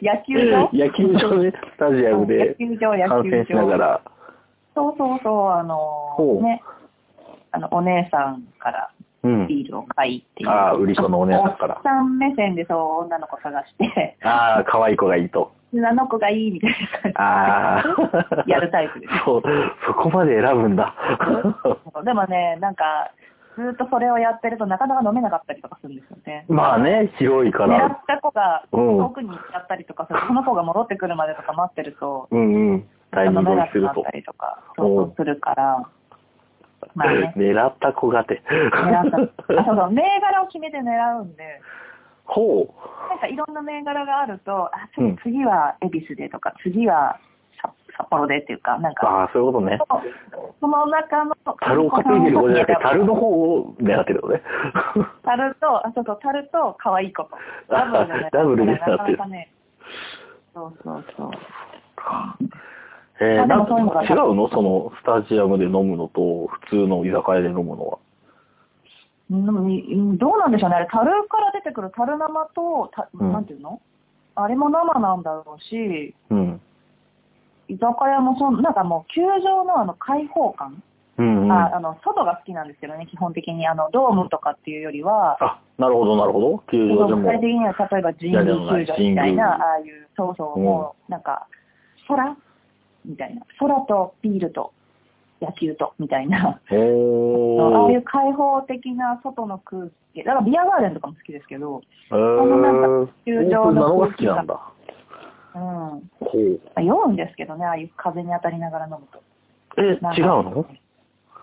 [0.00, 0.70] い野球場？
[0.72, 3.76] 野球場ね、スタジアムで野球場、野観球戦しなが場。
[3.78, 4.00] ら。
[4.74, 6.62] そうそうそう、あのね、
[7.50, 8.90] あの、お姉さんから
[9.24, 9.46] うん。
[9.46, 10.48] ビールを買いっていう。
[10.48, 15.52] ああ売り子のお姉さんからおっさん目線でそう、女の子探して、ああ、可愛い子がいいと。
[15.74, 16.70] あの子がいいみたい
[17.14, 18.44] なあ感じあ。
[18.46, 19.12] でやるタイプです。
[19.24, 19.42] そう、
[19.86, 20.94] そこまで選ぶんだ。
[22.04, 23.10] でもね、なんか、
[23.56, 26.46] ずっとそれをやってるとなかなか飲めなかったりとかするんですよね。
[26.48, 27.86] まあね、広いか狙ら。
[27.86, 32.88] った子がうん遠くに行っちゃったりとかすると、その子が戻ってくるまでとか待ってると、うんうん。
[33.10, 33.86] タイ飲ミングすると。
[33.86, 35.82] なったりとか、そうそうするから、
[36.94, 38.42] まあね、狙った子がて。
[38.48, 38.70] 狙っ
[39.10, 39.60] た。
[39.60, 41.60] あ、そうそう、銘柄を決めて狙うんで、
[42.32, 42.74] ほ
[43.10, 47.20] なんかいろんな銘柄があると、あ、ちょっと次は恵比寿でとか、次は
[47.60, 48.94] 札札幌でっていうか、なんう。
[48.94, 49.78] か、ああ、そういうことね。
[50.60, 54.42] その中の、樽を担いでる子じゃなくて、樽の方を狙ってるのね。
[55.22, 57.30] 樽と、あ、そうそう、樽と可愛い子と。
[57.68, 58.30] ダブルでね。
[58.32, 59.52] ダブルでなかなかね。
[60.54, 61.30] そうそうそう。
[63.20, 64.48] えー、なんか違うの？
[64.48, 67.98] その、スタジアムで飲むのと、普通の居酒屋で飲むのは。
[69.32, 70.76] うんどうなんでしょうね。
[70.76, 73.80] あれ、樽から出てくる樽生と、たうんなんていうの？
[74.34, 76.60] あれも生なんだろうし、うん。
[77.68, 80.82] 居酒屋もそう、なんかもう、球場のあの開放感、
[81.18, 81.52] うんうん。
[81.52, 83.66] あ、ああの、外が好きなんですけどね、基本的に。
[83.66, 85.38] あの、ドームとかっていうよりは、
[85.78, 86.58] なるほど、なるほど。
[86.70, 87.22] 球場でも。
[87.22, 91.46] 具体的には例えば神宮球場みたいなああいう、そうそう、うんもう、なんか、
[92.08, 92.36] 空？
[93.04, 93.42] みたいな。
[93.58, 94.72] 空とビールと
[95.42, 96.38] 野球と、みたいな。
[96.38, 100.22] へああいーう開放的な外の空気。
[100.22, 104.72] だからビアガーデンとかも好きですけど、へーのなんか球場のオープンなのが好きなんだ。
[105.54, 105.58] う
[106.80, 106.86] ん。
[106.86, 109.22] 酔うんですけどね、ああいう風に当たりながら飲むと。
[109.78, 110.64] え、違うの？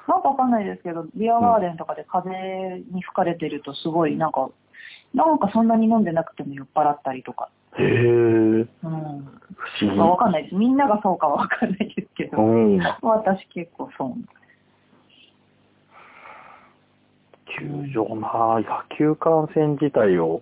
[0.08, 2.30] なんかわかんないですけど、ビアガーデンとかで風
[2.92, 4.50] に吹かれてるとすごいなんか、
[5.14, 7.50] なんかそんなに飲んでなくても酔っ払ったりとか。
[7.80, 8.68] へえ、うん。
[8.82, 8.88] 不
[9.82, 9.98] 思議。
[9.98, 10.56] まあわかんないです。
[10.56, 12.38] みんながそうかはわかんないですけど。
[12.38, 12.80] うん。
[13.02, 14.14] 私結構そう。
[17.58, 18.64] 球場な野
[18.98, 20.42] 球観戦自体を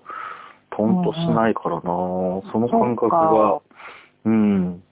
[0.71, 3.61] トンとしないからな、その感覚が、
[4.25, 4.83] うん。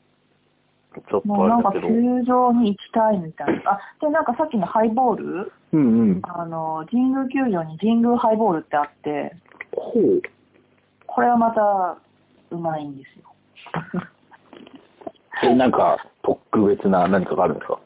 [1.10, 1.94] ちょっもうなんかとあれだけど。
[1.94, 3.72] 球場に行きたいみたいな。
[3.72, 5.52] あ、で、なんかさっきのハイボール？
[5.74, 6.22] うんうん。
[6.24, 9.36] あの、神宮球場に神宮ハイボールってあって、
[9.76, 10.22] ほう。
[11.06, 11.98] これはまた
[12.52, 13.34] うまいんですよ。
[15.44, 17.80] え、なんか、特別な何かがあるんですか？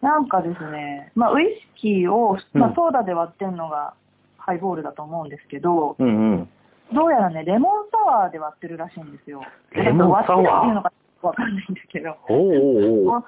[0.00, 3.94] なんかですね、まあウイスキーを、まあうんソーダで割ってんのが
[4.38, 6.48] ハイボールだと思うんですけど、うんうん。
[6.92, 9.42] どうやらね、レモンサワーで割ってるらしいんですよ。
[9.72, 10.42] レモンサワー？
[10.42, 13.24] 割ってるのかわかんないんですけど、おうお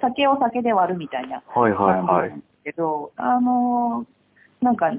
[0.00, 4.92] 酒を酒で割るみたいなはいはいはいけど、あのーなんか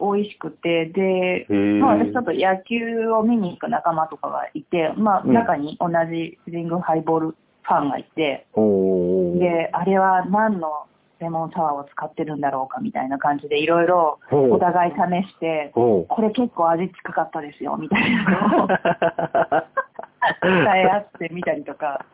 [0.00, 1.46] 美味しくて、で。
[1.80, 5.32] まあ、私ちょっと野球を見に行く仲間とかがいて、まあ、うん。
[5.32, 10.86] 中に同じ神宮ハイボールファンがいて、おうおうおうで、あれは何の
[11.20, 14.96] レモンサワーを使ってるんだろうかみたいな感じでいろいろお互い試
[15.28, 18.68] して、これ結構味近かったですよみたいなのを
[20.42, 22.04] 伝え合ってみたりとか、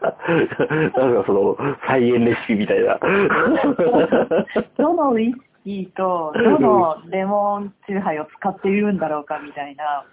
[0.00, 2.98] なんかその、再現レシピみたいな。
[4.78, 10.04] どのウイスキーとどのレモンチューハイを使っているんだろうかみたいな、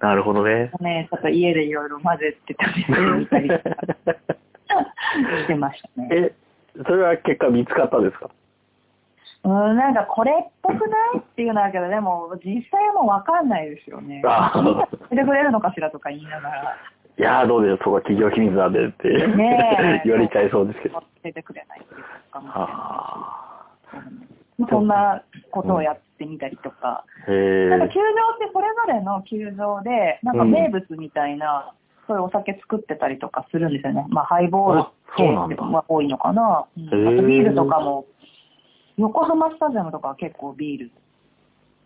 [0.00, 0.70] なるほどね。
[0.80, 3.48] ね、ちょっと家でいろいろ混ぜて試してみたり
[5.44, 6.08] してましたね。
[6.12, 6.34] え、
[6.86, 8.30] それは結果見つかったんですか？
[9.44, 14.20] うん、なんかこれっぽくないっていうのだけど、でも実際はもうわかんないですよね。
[14.26, 14.86] あー。
[15.10, 16.76] 見てくれるのかしらとか言いながら、
[17.18, 19.08] いやーどうでそこは企業秘密なんでって。
[19.08, 20.02] ねえ。
[20.08, 21.00] 言われちゃいそうですけど。
[21.00, 22.02] 教えてくれないっていう
[22.32, 24.02] かもしれあない
[24.68, 27.68] そんなことをやってみたりとか、ーへえ。
[27.70, 31.72] なんか球場ってそれぞれの球場で、なんか名物みたいな、
[32.08, 34.06] そういうお酒作ってたりとかするんですよね。
[34.08, 34.84] まあハイボール
[35.16, 36.66] 系が多いのかな。
[36.76, 36.90] うんあ
[37.20, 38.06] とビールとかも、
[38.96, 40.92] 横浜スタジアムとかは結構ビール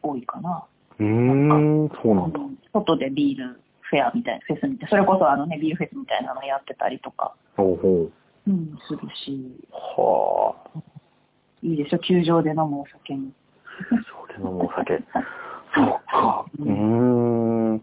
[0.02, 0.64] 多いかな。
[0.98, 2.40] うーん、そうなんだ。
[2.40, 8.12] うん外でビールフェアみたいな、フェスみたいな、それこそあのね、ビールフェスみたいなのやってたりとか、ほうほう。
[8.46, 10.91] うん、するし、はあ。
[11.62, 13.32] いいでしょ、球場で飲むお酒に。
[14.28, 15.02] それのお酒。
[15.74, 16.44] そっか。
[16.58, 17.80] うーん。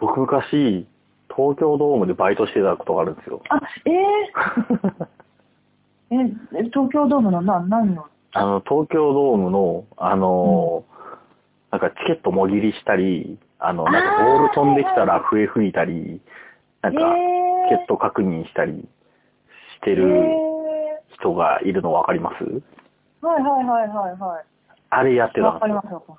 [0.00, 0.86] 僕昔、
[1.34, 3.40] 東京ドームでバイトしてたことがあるんですよ。
[3.48, 6.26] あ、えー、
[6.58, 10.92] え、東京ドームのな何をあの、東京ドームの、あのー
[11.72, 16.20] なんかチケットもぎりしたり、あの、なんかボール飛んできたら笛吹いたり、
[16.82, 20.51] なんか、えチケット確認したりしてえるー
[21.22, 22.44] 人がいるの分かります？
[23.24, 24.44] はいはいはいはいはい。
[24.90, 25.60] あれやってたわんですよ。
[25.60, 26.18] かりますよ。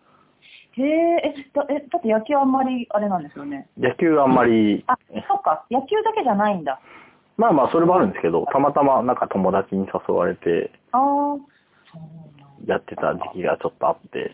[0.76, 3.68] へえ、え、だえ、だって野球あんまりあれなんですよね。
[3.78, 6.80] 野球あんまり、あ、そっか、野球だけじゃないんだ。
[7.38, 10.72] まあまあそれもあるんですけど、たまたまなんか友達に誘われて。
[12.66, 14.32] やってた時期がちょっとあって、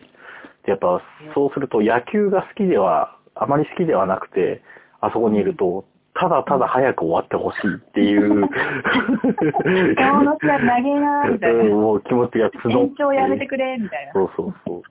[0.64, 1.02] でやっぱ
[1.34, 4.62] そうすると野球が好きでは、あまり好きではなくて、
[5.00, 8.40] あそこにいると、ただただ早く終わってほしいっていう、
[9.96, 12.78] 今日の試合長えなーみたいなうんもう気持ちが募って。
[12.78, 14.12] 延長やめてくれみたいな。
[14.12, 14.82] そうそうそ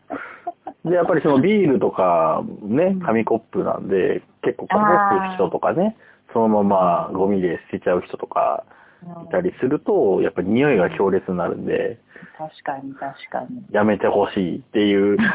[0.86, 0.89] う。
[0.89, 4.86] で、やっぱりそのビールとかね、紙コップなんで、結構こぼ
[5.29, 5.97] す人とかね、
[6.34, 8.63] そのままゴミで捨てちゃう人とか
[9.03, 11.99] うんいたりすると、やっぱり匂いが強烈になるんで、
[12.38, 13.65] 確かに確かに。
[13.71, 15.17] やめてほしいっていう。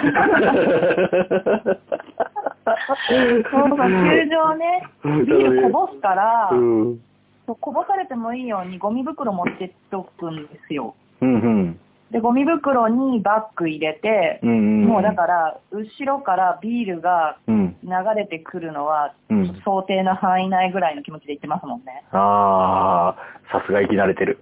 [2.65, 7.01] そうか、球場ね、ビールこぼすから、うん。
[7.47, 10.95] こぼされてもいいようにゴミ袋持ってっとくんですよ。
[11.21, 11.81] うんうん。
[12.11, 14.85] で、ゴミ袋にバッグ入れて、うんうん。
[14.87, 17.77] もうだから、後ろからビールがうん。
[17.83, 22.03] 流れてくるのは、うん想定の範囲内ぐらいの気持ちで言ってますもんね。
[22.13, 24.39] ああ、さすが生き慣れてる。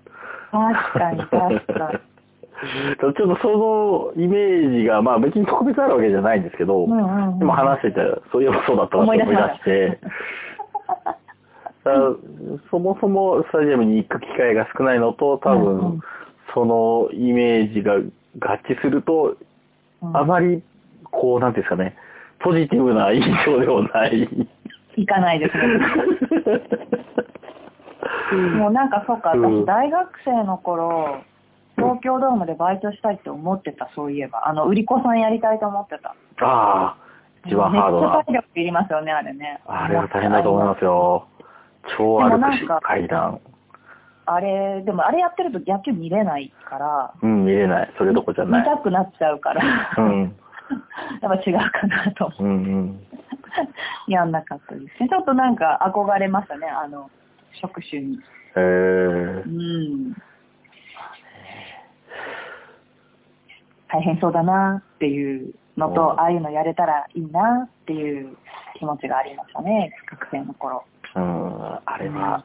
[0.53, 2.12] 確かに、確かに。
[3.01, 7.39] ちょっとそのイメージが、まあ別に特別あるわけじゃないんですけど、うんうんうん。
[7.39, 9.99] でも話してて、そういえばそうだったなと思い出して、
[12.71, 16.01] そもそもスタジアムに行く機会が少ないのと、多分、うんうん。
[16.55, 18.03] そのイメージが合
[18.69, 19.37] 致すると、
[20.03, 20.17] うん。
[20.17, 20.63] あまり、
[21.11, 21.97] こう、なんていうんですかね、
[22.39, 24.29] ポジティブな印象でもない。
[24.97, 25.63] 行かないですね。
[28.59, 29.63] もうなんかそうか、うん。
[29.63, 31.19] 私大学生の頃、
[31.77, 34.47] 東京ドームでバイトしたいって思ってた、そういえば。
[34.47, 36.15] あの、売り子さんやりたいと思ってた。
[36.45, 36.97] ああ、
[37.47, 38.33] 一番ハードなめっちゃ。
[38.33, 39.61] 体力いりますよね、あれね。
[39.67, 41.27] あれは大変だと思いますよ。
[41.97, 43.41] 超歩くし階段。
[44.27, 47.93] あれ、でもあれやってると野球見れないから、うん、見れない。
[47.99, 48.61] それどころじゃない。
[48.63, 49.63] 見たくなっちゃうから、
[49.99, 50.37] うん。
[51.21, 53.07] やっぱ違うかなと思ってうんうん。
[54.07, 55.09] やんなかったですね。
[55.09, 57.11] ちょっとなんか憧れましたね、あの、
[57.53, 58.21] 職種に。
[58.55, 60.15] えーう、ん。
[63.93, 68.37] 大変そうだなっていうのうんと、ああいうのやれたらいいなっていう
[68.79, 70.85] 気持ちがありましたね、学生の頃。
[71.15, 72.45] うん、あれは、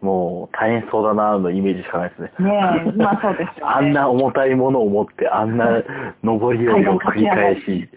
[0.00, 2.50] もう大変そうだなのイメージしかないですね。
[2.50, 2.52] ね
[2.88, 3.72] え、まあそうですよね。
[3.74, 5.82] あんな重たいものを持って、あんな
[6.22, 7.88] 上り下りを繰り返し、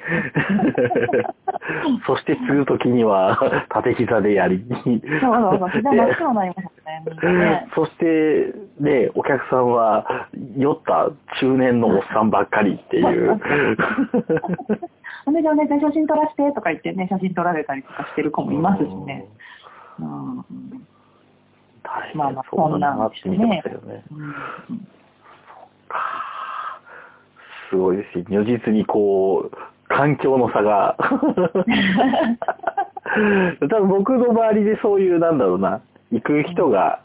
[2.08, 3.38] そして継ぐときには
[3.70, 7.68] 縦膝でやり、そうそうそう、膝真っ白になりますね。
[7.76, 11.10] そして、ね、お客さんは酔った
[11.40, 13.40] 中年のおっさんばっかりっていう。
[15.26, 19.26] お姉ちゃんお姉ちゃん写真撮らせてとか言ってね、写真撮られたりとかしてる子もいますしね。
[20.00, 20.46] うん。
[21.84, 24.04] 大まあまあ変そうだなって見てましたよね。
[24.12, 24.88] うん
[27.70, 29.58] すごいですし、如実にこう、
[29.90, 30.96] 環境の差が。
[33.70, 37.00] 多分僕の周りでそういう、なんだろうな、行く人が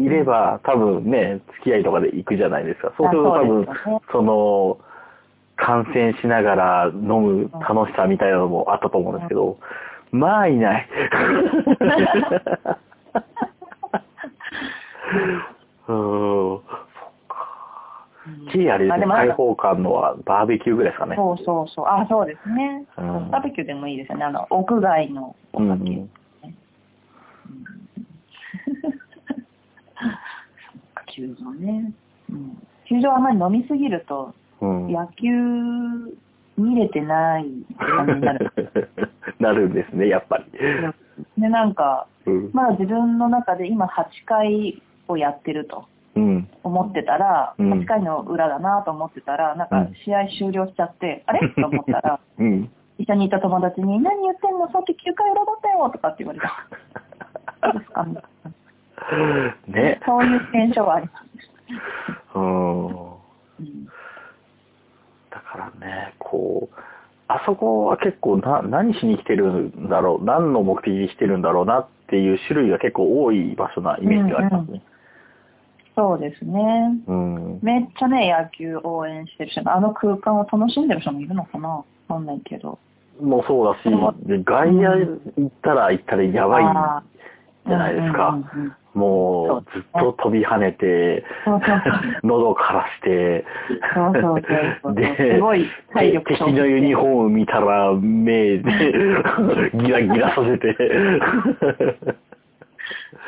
[0.00, 2.92] いれば、多分ね、付き合いとかで行くじゃないですか。
[2.96, 4.78] そうすると多分あその、
[5.56, 9.58] 観戦しながら飲む楽しさみたいなのもあったと思うんですけど、
[10.10, 10.88] まあいない。
[15.88, 16.60] うーん。
[18.52, 21.16] キーあれですね、開放感のはバーベキューぐらいですかね。
[21.16, 21.86] そうそうそう。
[21.86, 22.84] あ、そうですね。
[22.98, 24.24] うんバーベキューでもいいですよね。
[24.24, 25.90] あの、屋外のおうんう酒。
[25.90, 26.10] ん。
[31.10, 31.92] 球場ね。
[32.30, 32.58] うん。
[32.88, 35.30] 球場あまり飲みすぎると、うん、野球
[36.56, 37.46] 見れてない
[37.78, 38.52] 感じになる。
[39.38, 40.44] なるんですね、やっぱり。
[41.38, 42.50] で、なんか、うん。
[42.52, 45.84] まだ自分の中で今8回をやってると
[46.16, 46.48] うん。
[46.64, 51.48] 思ってたら、うん8回の裏だなと思ってたら、なんかうん試合終了しちゃって、あれ？
[51.54, 52.70] と思ったら、うん。
[52.98, 54.70] 一緒にいた友達に、何言ってんの？
[54.70, 56.50] さっき9回裏だったよとかって言われた。
[57.72, 58.04] そうですか？
[58.04, 58.20] ね。
[60.04, 62.38] そういう現象はあります。
[62.38, 62.86] うん。
[62.86, 63.90] うん
[65.30, 66.80] だからね、こう、
[67.28, 74.82] あそこは結構な、何しに来てるんだろう、何の目的に来てるんだろうなっていう種類が結構多い場所なイメージがありますね。
[75.94, 77.00] そうですね。
[77.06, 77.58] うん。
[77.62, 82.78] めっちゃね、野球応援してる人あの空間を楽しんでる人もいるのかなわかんないけど。
[83.20, 87.02] もうそうだし、で外野行ったら行ったらやばいあ
[87.66, 88.38] じゃないですか。
[88.94, 91.24] もうずっと飛び跳ねて、
[92.24, 93.44] 喉からして、
[94.94, 98.62] で、敵のユニフォーム見たら目で
[99.74, 100.76] ギラギラさせて。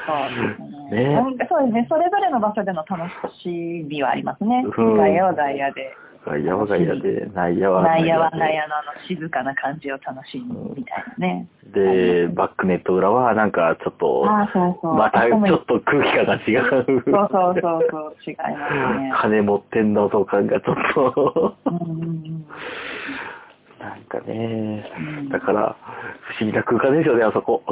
[0.05, 1.09] そうですね。
[1.09, 1.87] ねそうですね。
[1.89, 3.09] それぞれの場所での楽
[3.43, 4.65] しみはありますね。
[4.77, 5.95] うん外野は外野で。
[6.25, 11.49] 外野は外野で、内野は内野はで内野のあの静かな感じを楽しむみたいなね。
[11.75, 14.95] で、バックネット裏はなんかちょっと、ああ、そうそう。
[14.95, 16.71] またちょっと空気感が違う。
[16.71, 19.13] そうそうそうそう、違いますね。
[19.17, 22.47] 金持ってんのと感がちょっと、うんうんうん
[23.81, 25.77] なんかねうん、だから
[26.39, 27.65] 不思議な空間ですよね、あそこ。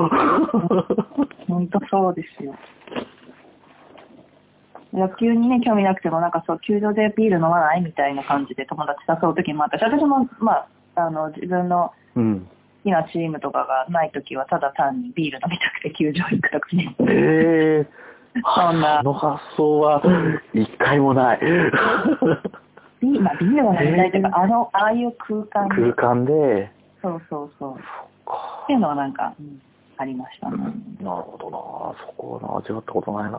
[1.46, 2.52] 本当そうですよ。
[4.92, 12.48] 野球にね、興味なくても、なんかそう、球場でビール飲まないみたいな感じで友達誘う時もあったし、私も、まあ、あの、自分のうん。
[12.80, 16.96] 好きなチームとかがない時は、ただ単にビール飲みたくて球場行くとかね。
[17.00, 18.00] ええ
[18.56, 20.02] そんなその発想は
[20.54, 21.40] 一回もない。
[23.00, 26.70] ビー,、まあ、ビールが飲みたいというか、えーあの、ああいう空間で空間で、
[27.02, 27.74] そうそうそう。
[27.74, 27.76] っ
[28.24, 29.60] かていうのはなんか、うん
[30.00, 30.56] ありましたね。
[31.02, 31.58] なるほどな
[32.06, 33.38] そこはな味わったことないな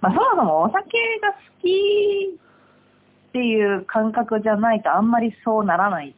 [0.00, 2.36] まあ、そもそもお酒が好き
[3.28, 6.16] っていう感覚じゃないとあんまりそうならない。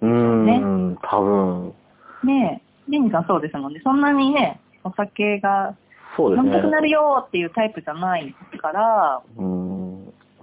[0.00, 1.74] うーん、多分、
[2.22, 3.80] ねえ、レニーさんそうですもんね。
[3.82, 5.74] そんなにね、お酒が。
[6.18, 9.42] 飲みたくなるよっていうタイプじゃないから、う。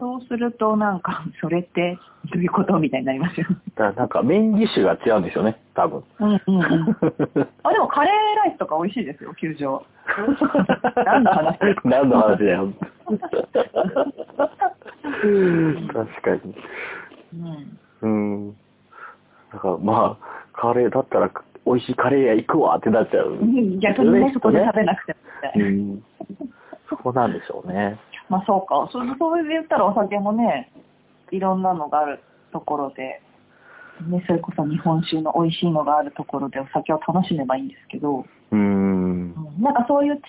[0.04, 1.98] そうするとなんか、 それって
[2.34, 3.56] どういうことみたいになりますよね。
[3.76, 6.04] だからなんかメインディッシュが違うんですよね、多分。
[6.20, 6.64] うんうんうん。
[7.64, 8.14] あ、でもカレー
[8.44, 9.82] ライスとか美味しいですよ、球場。
[11.06, 12.74] 何の話何の話だよ。
[15.94, 16.56] 確かに。
[18.02, 18.50] うん。
[18.50, 18.56] うん。
[19.54, 21.32] だからまあ、カレーだったら
[21.66, 23.38] 美味しいカレー屋行くわってなっちゃう。
[23.80, 25.20] 逆にね、そこで食べなくても。
[25.56, 26.04] うん。
[26.90, 27.98] そこなんでしょうね。
[28.34, 28.90] まあそうか。
[28.92, 30.72] そそう言ったらお酒もね、
[31.32, 32.20] いろんなのがある。
[32.54, 33.20] ところで、
[34.08, 38.60] ね、それこそ日本酒の美味しいのがあるところでお酒を楽しめばいいんですけど、うーん。
[38.60, 40.20] うんなんかそういう違う、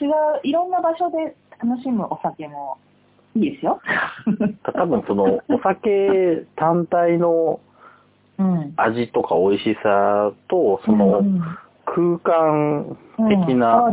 [0.43, 2.79] いろんな場所で楽しむお酒も
[3.37, 3.81] いいですよ。
[4.75, 7.61] 多分その、お酒単体の
[8.37, 8.75] うん。
[8.77, 11.41] 味とか美味しさと、そのうん
[11.87, 13.85] 空間うん的な。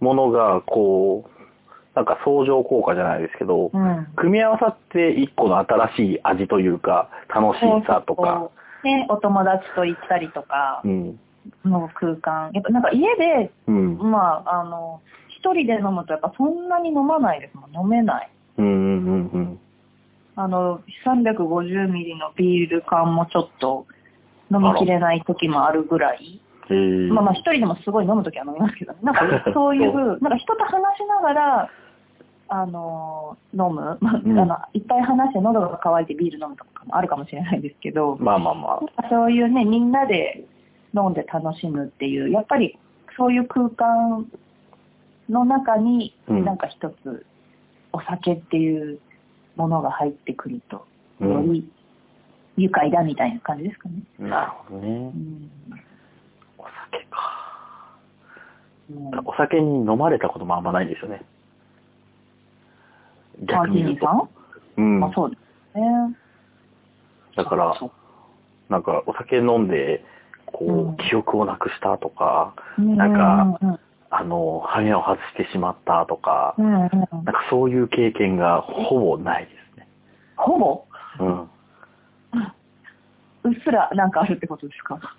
[0.00, 1.33] ものが、こう、
[1.94, 4.06] なんか相乗効果じゃないですけど、うん。
[4.16, 8.52] 組み合わさって一個の新しい味というか、楽しさとか、そ
[8.84, 11.20] うね、お友達と行ったりとかうん。
[11.64, 12.50] の空間。
[12.52, 13.98] やっぱなんか家で、うん。
[14.10, 17.84] まあ、あの、一人で飲むとやっぱそんなに飲まないですもん。
[17.84, 18.30] 飲めない。
[18.58, 19.60] うんうんうんうん。
[20.36, 23.86] あの、350ミリのビール缶もちょっと
[24.50, 26.40] 飲みきれない時もあるぐらい。
[27.10, 28.98] まあまあ一人でもすごい飲む時は飲みますけどね。
[29.02, 29.20] なんか
[29.52, 31.70] そういう、なんか人と話しながら、
[32.48, 33.98] あの、飲む。
[34.00, 39.08] まあ、うんあの、いっぱい話して喉が渇いてビール飲むとかもあるかもしれないですけど、まあまあまあ。
[39.08, 40.44] そういうね、みんなで
[40.94, 42.78] 飲んで楽しむっていう、やっぱり
[43.16, 44.26] そういう空間
[45.28, 47.26] の中に、うんなんか一つ
[47.92, 48.98] お酒っていう
[49.56, 50.86] ものが入ってくると、
[51.20, 51.68] うんより
[52.56, 54.02] 愉快だみたいな感じですかね。
[54.18, 54.92] なるほどねう。
[54.92, 55.50] ん
[56.58, 57.98] お酒か。
[58.90, 61.22] うんお酒に飲まれたこともあんまないんですよね。
[63.42, 64.28] 逆に言うと。
[64.76, 65.00] うん。
[65.00, 65.36] まあそうで
[65.72, 66.16] すね。
[67.36, 67.74] だから、
[68.68, 70.04] なんかお酒飲んで、
[70.46, 73.78] こう、うん記憶をなくしたとか、うんなんか、うん
[74.10, 76.90] あの、羽目を外してしまったとか、うんうんうんなん
[77.24, 79.88] かそういう経験がほぼないですね。
[80.36, 80.84] ほぼ？
[81.18, 81.40] うん。
[81.42, 81.48] う
[83.50, 84.94] っすらなんかあるってことですか？
[84.94, 85.16] だか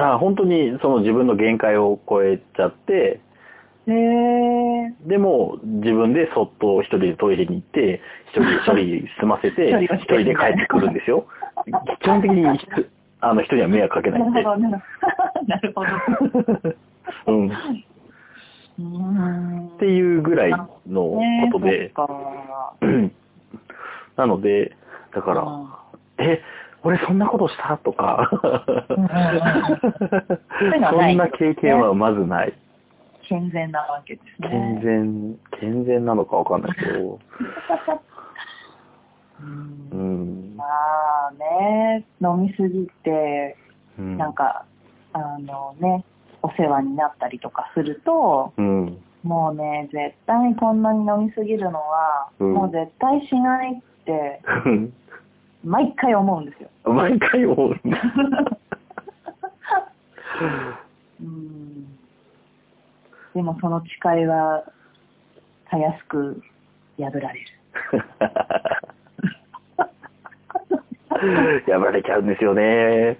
[0.00, 3.20] ら本当にその自分の限界を超えちゃって、
[3.94, 4.94] へえ。
[5.08, 8.00] でも自分でそっと一人でトイレに行って、
[8.32, 11.26] 一人処理済ませて、 一人で帰ってくるんですよ。
[12.00, 12.66] 基本的に人
[13.20, 14.42] あの人には迷惑かけなないるんで。
[14.44, 16.74] ほど、なるほど。
[17.26, 17.48] うん。
[17.48, 17.52] っ
[18.78, 18.84] うー
[19.74, 21.20] んていうぐらいの
[21.52, 21.92] ことで、
[24.16, 24.74] なので、
[25.14, 25.68] だから、うん
[26.18, 26.42] え、
[26.82, 27.78] 俺そんなことした？
[27.78, 28.30] とか、
[28.90, 29.00] そ
[31.02, 32.52] んな経験はまずない。
[33.30, 34.48] 健全なわけですね。
[34.50, 37.20] 健全、健全なのかわかんないけど、
[39.40, 40.56] うんうん。
[40.56, 40.64] ま
[41.28, 43.56] あね、飲みすぎて、
[43.96, 44.64] うんなんか、
[45.12, 46.04] あのね、
[46.42, 49.00] お世話になったりとかすると、うん。
[49.22, 54.42] もうね、絶対こんなに飲みすぎるのは、うんもう絶対しないって、
[55.62, 56.68] 毎回思うんですよ。
[56.92, 57.76] 毎回思う。
[61.22, 61.99] うん
[63.34, 64.64] でもその誓いは、
[65.70, 66.42] たやすく
[66.98, 67.46] 破られる。
[71.68, 73.18] やられちゃうんですよね。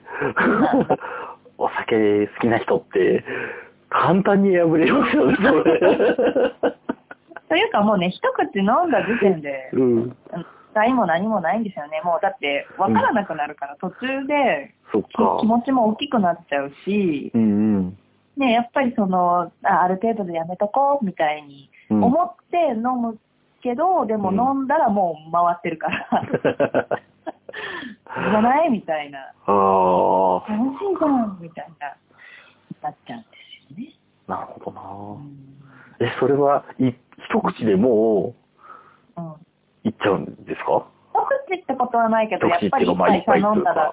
[1.58, 3.24] お酒好きな人って、
[3.88, 5.80] 簡単に破れますよね、それ。
[7.48, 10.16] というかもうね、一口飲んだ時点で、うん。
[10.72, 12.00] 害も何もないんですよね。
[12.04, 15.38] もうだって分からなくなるから、途中でそっか。
[15.40, 17.44] 気持ちも大きくなっちゃうし、うんう
[17.80, 17.98] ん。
[18.40, 22.04] ね、やっぱりその、あある程度でやめとこうみたいにうん。
[22.04, 23.18] 思って飲む
[23.62, 26.24] けど、でも飲んだらもう回ってるから、
[28.30, 31.94] じゃないみたいな、ああ、楽しいじゃんみたいな、
[32.82, 33.28] なっちゃうんで
[33.68, 33.94] すよね。
[34.26, 34.80] なるほどな。
[34.80, 36.06] うん。
[36.06, 36.86] え、それは、い、
[37.28, 38.34] 一口でも
[39.16, 39.30] うん。
[39.32, 39.36] う、
[39.84, 40.86] いっちゃうんですか？
[41.12, 43.92] 一口ってことはないけど、やっぱり一杯さ飲んだら、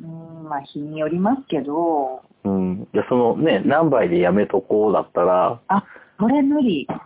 [0.00, 2.88] うん、まあ日によりますけど、うん。
[2.94, 5.84] いや、そのね、何杯でやめとこうだったら、あ、
[6.18, 6.86] それ無理。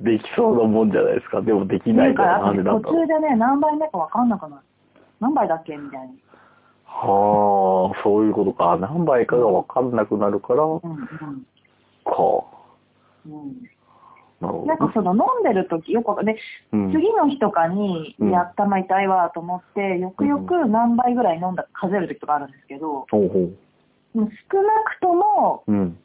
[0.00, 1.42] できそうなもんじゃないですか。
[1.42, 2.82] でもできないからなんでだろう。
[2.82, 4.62] 途中でね、何杯目か分かんなくなる。
[5.18, 5.76] 何杯だっけ？
[5.76, 6.18] みたいに。
[6.86, 8.76] はあ、そういうことか。
[8.80, 10.64] 何杯かが分かんなくなるから、か。
[10.64, 11.02] うんうん
[13.26, 13.70] うん
[14.40, 16.36] なんかその飲んでる時よくで、
[16.70, 23.38] 次の日とかに、うんやったまいわと思って、よくよく何杯ぐらい飲んだか数える時とかあるんですけど、ほうほ
[24.14, 24.18] う。
[24.18, 25.98] もう少なくとも、うん。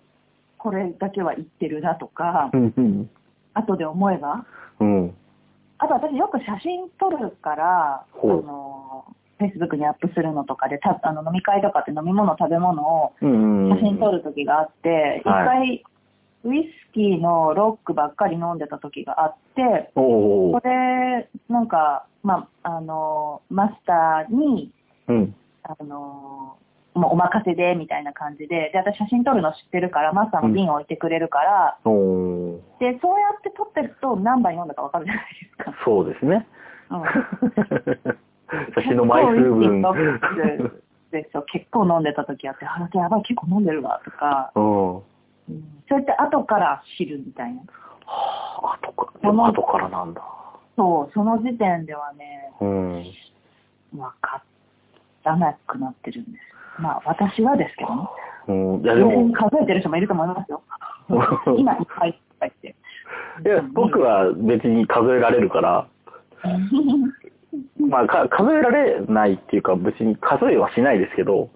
[0.58, 3.10] これだけは言ってるなとかう、んうん。
[3.54, 4.46] 後で思えば、
[4.80, 5.16] うん。
[5.78, 9.06] あと私よく写真撮るから、あの、
[9.40, 13.70] Facebook にアップするのとかで、たあの飲み会とかって飲み物、食べ物をうん。
[13.70, 15.84] 写真撮る時があって、一、はい回
[16.46, 20.62] ウイスキーのロックばっかり飲んでた時があって、こ。
[20.64, 24.72] れ、なんか、まあ、あの、マスターに、
[25.08, 25.36] うん。
[25.64, 26.58] あの、
[26.94, 32.62] もうお任せで、みたいな感じで、で、私写真撮るの知ってるから、マスターも瓶置いてくれるから、おお。
[32.80, 35.74] で、そうやって撮ってると何杯飲んだかわかるじゃないですか。
[35.84, 36.48] そうですね。
[38.76, 39.82] 写真の枚数分。
[41.52, 45.02] 結構飲んでた時あって、あ、やばい、結構飲んでるわとか、うん。
[45.50, 47.62] うん、そうやって後から知るみたいな。
[48.06, 50.22] はあ、後から、でも後からなんだ。
[50.76, 53.04] そう、その時点ではね、うん。
[53.94, 54.44] 分か
[55.24, 56.40] らなくなってるんで
[56.78, 56.82] す。
[56.82, 58.08] まあ、私はですけどね。
[58.48, 60.62] うん、いやでも、数えてる人もいると思いますよ。
[61.58, 62.76] 今、いっぱいいっぱいって。
[63.46, 65.88] いや、僕は別に数えられるから、
[67.80, 71.50] まあ、か数えられないっていうか、別に数えはしないですけど。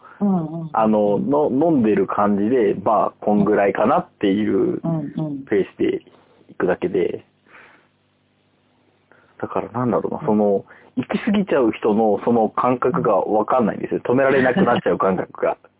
[0.73, 4.81] あの、の飲んでる感じで、まあ、こんぐらいかなっていう。
[5.47, 6.03] ペースで
[6.49, 7.25] 行くだけで、
[9.41, 10.65] だからなんだろうな、その、
[10.95, 14.01] 行き過ぎちゃう人のその感覚がわかんないんですよ。
[14.01, 15.57] 止められなくなっちゃう感覚が。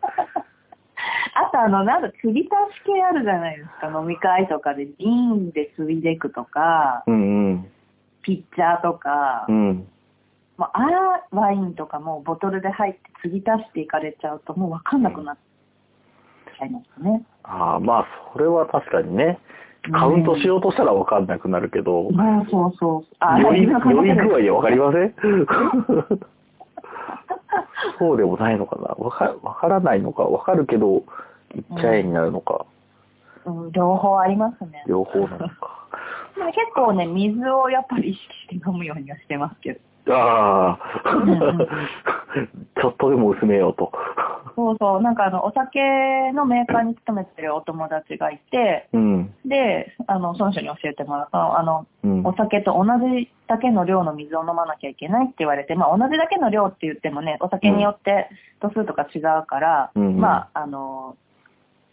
[1.34, 4.00] あとあの、なんか継ぎ足し系あるじゃないですか。
[4.00, 7.66] 飲み会とかで瓶で継いでいくとか、うんうん。
[8.22, 9.86] ピッチャーとか、うん。
[10.60, 10.80] もうあ
[11.32, 15.36] あワインとかもボトルで入って継ぎ足していかれちゃうともう分かんなくなっ
[16.58, 17.24] ちゃいますね。
[17.44, 19.38] ああ、まあ、それは確かにね。
[19.90, 23.14] カウントしようとしたらわかんなくなるけど、まあそうそう。
[23.20, 25.14] あ酔い、酔い今考えてる具合でわかりません？
[27.98, 30.96] そうでもないのかなわか、わからないのかわかるけど、
[31.54, 32.66] いっちゃえになるのか、
[33.46, 34.84] うん両方ありますね。
[34.86, 35.88] 両方なのか。
[36.38, 38.22] まあ結構ね、水をやっぱり意識
[38.54, 39.80] して飲むようにはしてますけど。
[40.08, 41.58] ああうんうん、
[42.80, 43.92] ちょっとでも薄めようと。
[44.56, 45.80] そうそう、なんかあの、お酒
[46.32, 49.34] のメーカーに勤めてるお友達がいて、うん。
[49.44, 52.26] で、あの、その人に教えてもらったあの、うん。
[52.26, 58.28] お酒と同じだけの量の水を飲まなきゃいけないって言われて、まあ同じだけの量って言ってもね、お酒によって
[58.60, 61.16] 度数とか違うから、うんうんまあ、あの、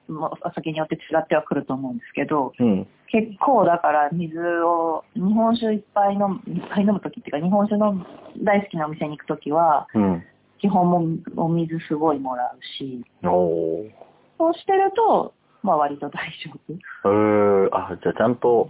[0.10, 2.88] お酒によって違ってはくると思うんですけど、うん。
[3.08, 8.06] 結構だから水を、日本酒いっぱい飲む、いっぱい飲むときっていうか、日本酒の
[8.44, 10.24] 大好きなお店に行くときは、うん。
[10.60, 11.04] 基本も
[11.36, 13.06] お水すごいもらうし。
[13.24, 15.34] そうしてると、
[15.64, 16.74] まあ割と大丈夫。
[16.74, 18.70] えー、あ、じゃあちゃんと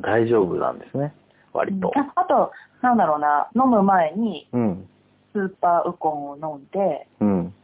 [0.00, 1.14] 大丈夫なんですね。
[1.52, 1.92] 割と。
[1.96, 2.52] ああと、
[2.82, 4.88] なんだろうな、飲む前にうん。
[5.34, 7.54] スーパーウコンを飲んで、うん。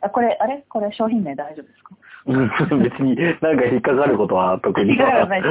[0.00, 0.64] あこれ、あれ？
[0.68, 1.90] これ商品名大丈夫ですか？
[1.92, 1.98] うん
[2.28, 5.48] 別になんか引っかかることは特に引っかからないで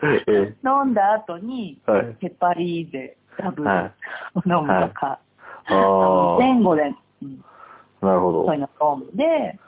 [0.28, 2.16] え飲んだ後に、えはい。
[2.20, 3.70] ヘパリーゼダブル
[4.46, 5.18] 飲むとか、
[6.38, 7.44] 前後で、うん。
[8.00, 8.46] なるほど。
[8.46, 8.60] そういう。
[8.60, 9.58] の飲んで、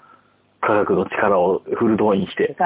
[0.63, 2.57] 科学の力をフル動員して。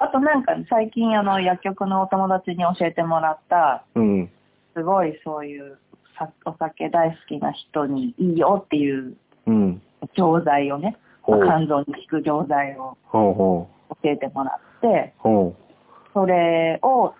[0.00, 4.30] あとなんか最近あの薬局のお友達に教えてもらった、うん。
[4.74, 5.78] すごいそういう
[6.18, 9.16] さお酒大好きな人にいいよっていう
[9.46, 9.82] うん。
[10.16, 13.68] 錠剤をね、肝臓に効く錠剤を教
[14.04, 15.14] えてもらって、
[16.14, 17.14] それを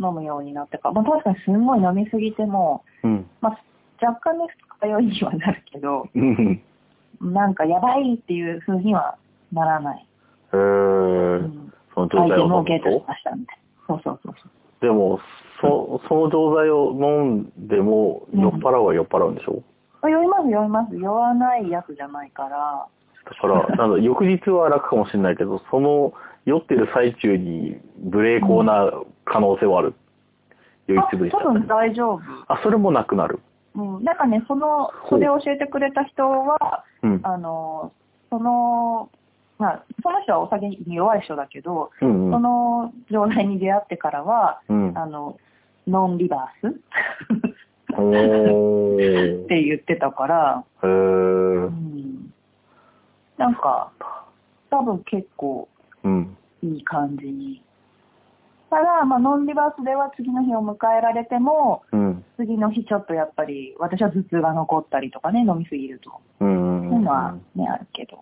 [0.00, 3.08] 飲むようになってから、まあ、確かにすんごい飲みすぎても、う。
[3.08, 3.26] うん。
[3.40, 3.58] まあ、
[4.00, 6.62] 若干の二日酔いにはなるけど、うん。
[7.20, 9.16] なんかやばいっていう風には
[9.52, 10.06] ならない。
[10.52, 13.58] えうー、ん、その錠剤をゲットましたみたい
[13.88, 13.94] な。
[13.94, 14.50] そうそうそうそう。
[14.80, 15.18] でも、
[15.60, 19.62] そ、その錠剤を飲んでも酔っ払うは酔っ払うんでしょ、
[20.02, 20.96] 酔います酔います。
[20.96, 22.86] 酔わないやつじゃないから、
[23.28, 26.12] だから、なんだ、 翌日は楽かもしれないけど、その
[26.46, 28.90] 酔ってる最中にブレーコーな
[29.24, 29.94] 可能性はある。
[30.86, 31.66] 酔いあつぶれちゃ多分。
[31.66, 32.20] 大丈夫。
[32.48, 33.40] あ、それもなくなる。
[33.74, 37.20] うん、なんかね、その、それを教えてくれた人は、うん。
[37.22, 37.92] あの、
[38.30, 39.10] その、
[39.58, 42.32] まあ、その人はお酒に弱い人だけど、うんうん。
[42.32, 44.96] その状態に出会ってからは、うん。
[44.96, 45.36] あの、
[45.86, 46.80] ノンリバース？
[48.02, 52.32] って言ってたから、へうーん、
[53.36, 53.92] なんか、
[54.70, 55.68] 多分結構
[56.04, 56.36] うん。
[56.62, 57.62] いい感じに。
[58.70, 62.24] ただ、まあ、ノンリバースでは次の日を迎えられても、うん。
[62.36, 66.20] 次の日ちょっとやっぱり、私は頭痛が残ったりとかね、飲みすぎると。
[66.40, 66.88] うん。
[66.90, 68.18] そういうのはね、あるけど。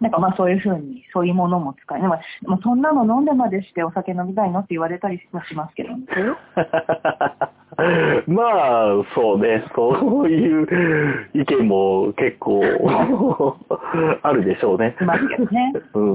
[0.00, 2.18] なんかまあそういうふうに、そういうものも使い、でも
[2.62, 6.04] そんなの飲んでまでしてお酒飲みたいのって言われたりはしますけどね。
[8.26, 12.62] まあ、そうね、そういう意見も結構
[14.22, 14.96] あるでしょうね。
[15.00, 15.72] いますけどね。
[15.94, 16.06] うんう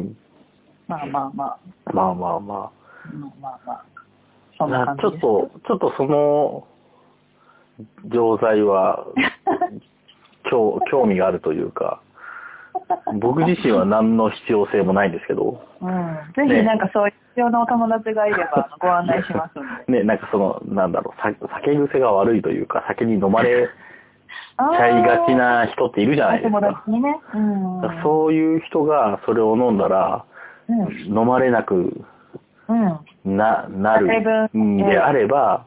[0.00, 0.16] ん。
[0.88, 1.58] まあまあまあ、
[1.92, 2.70] まあまあままあ
[3.40, 3.84] まあまあ、
[4.58, 4.86] そんなあ。
[4.86, 5.02] 感じ。
[5.02, 6.66] ちょっと、ちょっとその
[8.06, 9.06] 錠剤は
[10.50, 12.00] 興興味があるというか、
[13.20, 16.16] 僕自身は何の必要性もないんですけど、うん。
[16.36, 20.00] ぜひなんかそういう必要なお友達がいれば ご案内しますんで。
[20.00, 23.70] ね、なんかその、なんだろう、さ酒癖が悪いというか、酒に飲まれち
[24.58, 26.82] あゃいがちな人っているじゃないですお友か。
[26.86, 27.20] 達にね。
[27.34, 28.02] うん。
[28.02, 30.24] そういう人がそれを飲んだら、
[30.68, 30.88] うん。
[31.06, 32.04] 飲まれなく
[32.68, 33.36] うん。
[33.36, 34.06] な、なる
[34.56, 35.64] んであれば、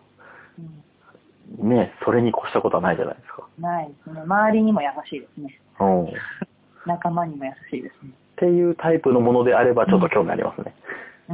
[1.58, 3.44] うんね、それに越したことはないじゃないですか。
[3.60, 4.22] ないですね。
[4.22, 5.60] 周りにも優しいですね。
[5.80, 6.08] うん。
[6.80, 8.12] っ仲間にも優しいですね。
[8.38, 10.74] ていうタイプのものであれば、ちょっと興味ありますね。
[11.30, 11.34] う。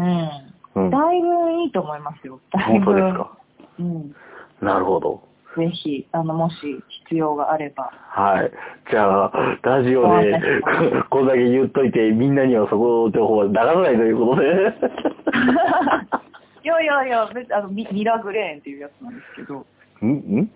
[0.79, 0.89] うんん。
[0.89, 2.39] だいぶいいと思いますよ。
[2.51, 2.85] だい本ぶ。
[2.85, 3.31] 当ですか？
[3.79, 4.15] うん。
[4.61, 5.21] なるほど。
[5.57, 6.55] ぜひ、あの、もし
[7.07, 7.89] 必要があれば。
[8.09, 8.51] はい。
[8.91, 9.31] じゃあ、
[9.63, 10.37] ラジオで、
[11.09, 14.47] こんだけ言っといて、みんなにはそこの情報は流さないということで。
[16.63, 19.65] いやいやいや、別あのミミラグレーンっていうやつなんですけど、
[20.01, 20.07] ん？
[20.09, 20.51] ん？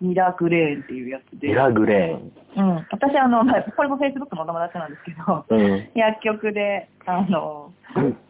[0.00, 1.48] ミラグレーンっていうやつで。
[1.48, 2.18] ミラグレ
[2.56, 2.86] うん。
[2.90, 5.72] 私、あの、まあこれも Facebook のお友達なんですけど、ーン。
[5.72, 5.88] うん。
[5.94, 7.72] 薬局で、あの、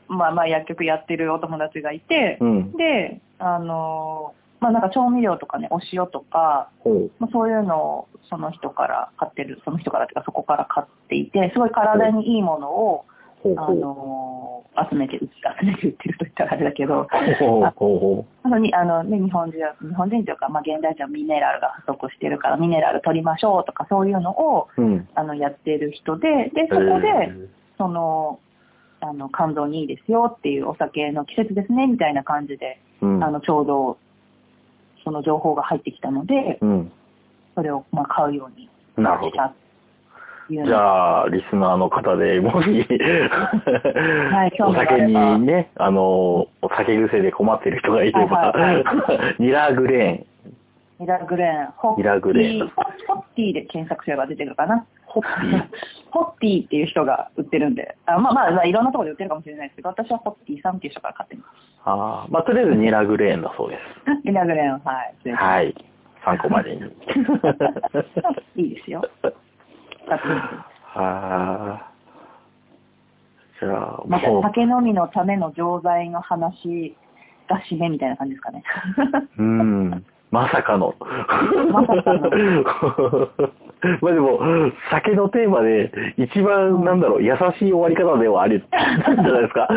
[0.09, 2.73] まあまあ薬局やってるお友達がいて、うん。
[2.73, 6.71] で、あの、まあなんか調味料とかね、お塩とか。
[7.19, 13.05] まあ、そういうのをその人から買ってる、その人からっていうかそこから買っていて、すごい体にいいものを、
[13.57, 13.73] あ。
[13.73, 24.83] の、集めて、集めて売ってると言ったらあれだけど、あのにあのね、日本人は、日本人というか、まあ、現代人はミネラルが不足してるから、ミネラル取りましょうとか、そういうのを、う。
[24.83, 25.09] うん。
[25.15, 27.33] あの、やってる人で、で、そこで、
[27.79, 28.39] その、
[29.01, 33.25] あの、肝臓にいいですよっていうお酒の季節ですね、みたいな感じで、うん。
[33.25, 33.99] あの、ちょうど、
[35.05, 36.93] その情報が入ってきたので、うん。
[37.55, 39.45] それを、まあ、買うようになるほどした。
[39.45, 39.66] って
[40.55, 42.69] いうじのゃあ、リスナーの方でもし、
[44.47, 46.03] い興お酒にね、あの、
[46.63, 50.27] お酒癖で困ってる人がいれば、はいはニラグレ
[50.99, 52.71] ミラグレーン、ホッテミラグレーンィ、
[53.07, 54.87] ホッティで検索すれば出てくるかな？
[55.07, 55.69] ホッティ
[56.11, 61.51] ホッティっていう人が売ってるんで、あまあまあ、まあ、いろんなところで売ってるかもしれないですけど、私はホッティさんっていう人から買ってまーン。
[61.85, 63.83] ああ、まあ、とりあえずニラグレーンだそうです。
[64.23, 64.27] す。
[64.27, 65.33] ミラグレーン、はい。
[65.33, 65.75] はい。
[66.25, 66.83] 参考までに。
[68.57, 69.03] いいですよ。
[70.95, 71.91] あ。
[73.61, 76.95] じゃあ、また酒飲みのための錠剤の話
[77.49, 78.63] が締めみたいな感じですかね。
[79.39, 80.05] うん。
[80.31, 80.95] まさかの。
[81.73, 82.31] まさかの
[84.01, 84.41] まあでも、
[84.91, 89.69] 酒のテーマで一番、なんだろう、優しい終わり方ではあるんじゃないですか。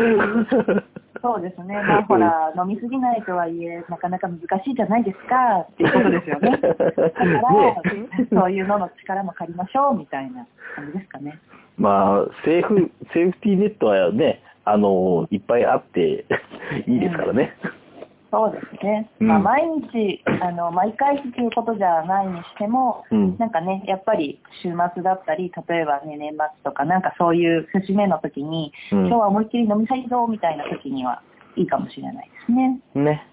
[1.22, 1.74] そうですね。
[1.74, 6.50] まあほら、飲みすぎないとはいえ、なかなか難しいじゃないですかっていうことですよね。
[6.60, 11.38] だから、ねそういうのの力も借りましょうみたいな感じですかね。
[11.76, 16.24] まあ、セーフ、セーフティーネットはね、あの、いっぱいあって
[16.86, 17.56] いいですからね。
[18.30, 19.10] そうですね。
[19.20, 19.62] うんまあ毎
[19.92, 31.22] 日、あの、毎回っていうことじゃないにしても、うんなんかね、やっぱり週末だったり、例えばね、年末とか、なんかそういう節目の時に、うん今日は思いっきり飲みたいぞみたいな時には
[31.56, 32.80] いいかもしれないですね。
[32.94, 33.26] ね。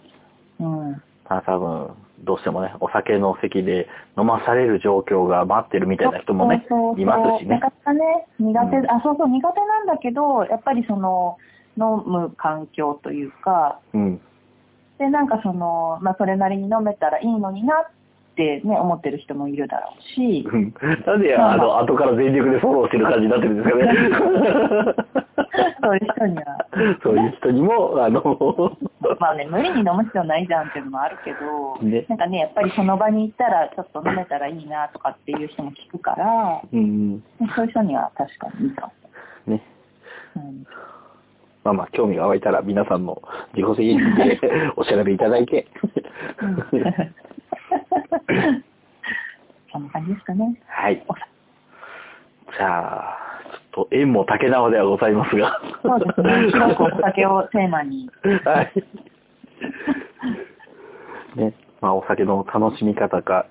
[0.59, 0.91] うん。
[1.29, 1.91] まあ多分、
[2.23, 3.87] どうしてもね、お酒の席で
[4.17, 7.59] 飲まされる状況が待ってるみたいな人もねそうそう、そういますしねな。
[7.59, 11.37] かなかね、苦手、うんあ、そうそう、苦手なんだけど、やっぱりその、
[11.77, 14.21] 飲む環境というか、うん。
[14.99, 17.85] で、なんかその、まあ、それなりに飲めたらいいのになっ
[18.35, 20.73] てね、思ってる人もいるだろうし、うん。
[21.05, 24.95] なんで、あの、後から全力でフォローしてる感じになってるんですかね。
[25.81, 26.67] そういう人には、
[27.03, 28.21] そういう人にも、あの、
[29.19, 32.05] まあね、無理に飲む必要ないじゃんっていうのもあるけど、ね。
[32.09, 37.23] なんかね、やっぱりその場に行ったらちょっと飲めたらいいなとかっていう人も聞くから、うん、
[37.55, 38.91] そういう人には確かにいいか
[39.47, 39.53] も。
[39.53, 39.63] ね。
[40.35, 40.65] うん
[41.67, 43.21] まあまあ、興味が湧いたら皆さんの
[43.53, 44.39] 自己責任で
[44.77, 45.67] お調べいただいて。
[49.69, 50.61] そんな感じですかね。
[50.65, 51.03] はい。
[51.09, 53.17] おじゃあ、
[53.73, 55.59] ちょっと縁も竹縄ではございますが。
[55.83, 56.51] そうですね。
[56.51, 58.09] 広くお酒をテーマに。
[58.45, 58.71] はい。
[61.35, 63.45] ね、まあお酒の楽しみ方か、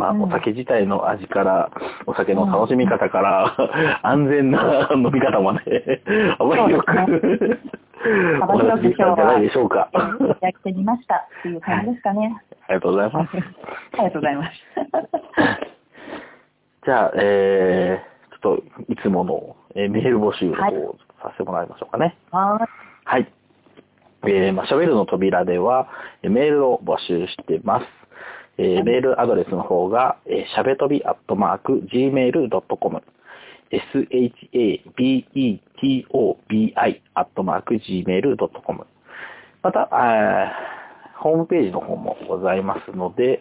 [0.00, 1.70] まあうんお酒自体の味から、
[2.06, 6.00] お酒の楽しみ方から、安全な飲み方まで、
[6.38, 6.90] 幅広く、
[8.40, 9.90] 幅お話広く今日しできたんじゃないはでしょうか。
[10.40, 12.34] やってみましたっていう感じですかね。
[12.66, 13.36] ありがとうございます。
[13.36, 13.40] あ
[13.98, 14.52] りがとうございます。
[16.86, 22.16] じゃあ、えー、ちょっといつもの、えーメール募集の方はいをさせてもらいましょうかね。
[22.30, 22.66] は
[23.04, 23.30] はい。
[24.24, 25.88] えー、まあ、シャベルの扉では、
[26.22, 27.99] えーメールを募集してます。
[28.62, 33.02] えーメールアドレスの方が、えー、しゃべとびアットマーク gmail.com、
[33.72, 35.22] shabetobi
[37.14, 38.86] アットマーク gmail.com。
[39.62, 39.88] また、
[41.22, 43.40] ホームページの方もございますので、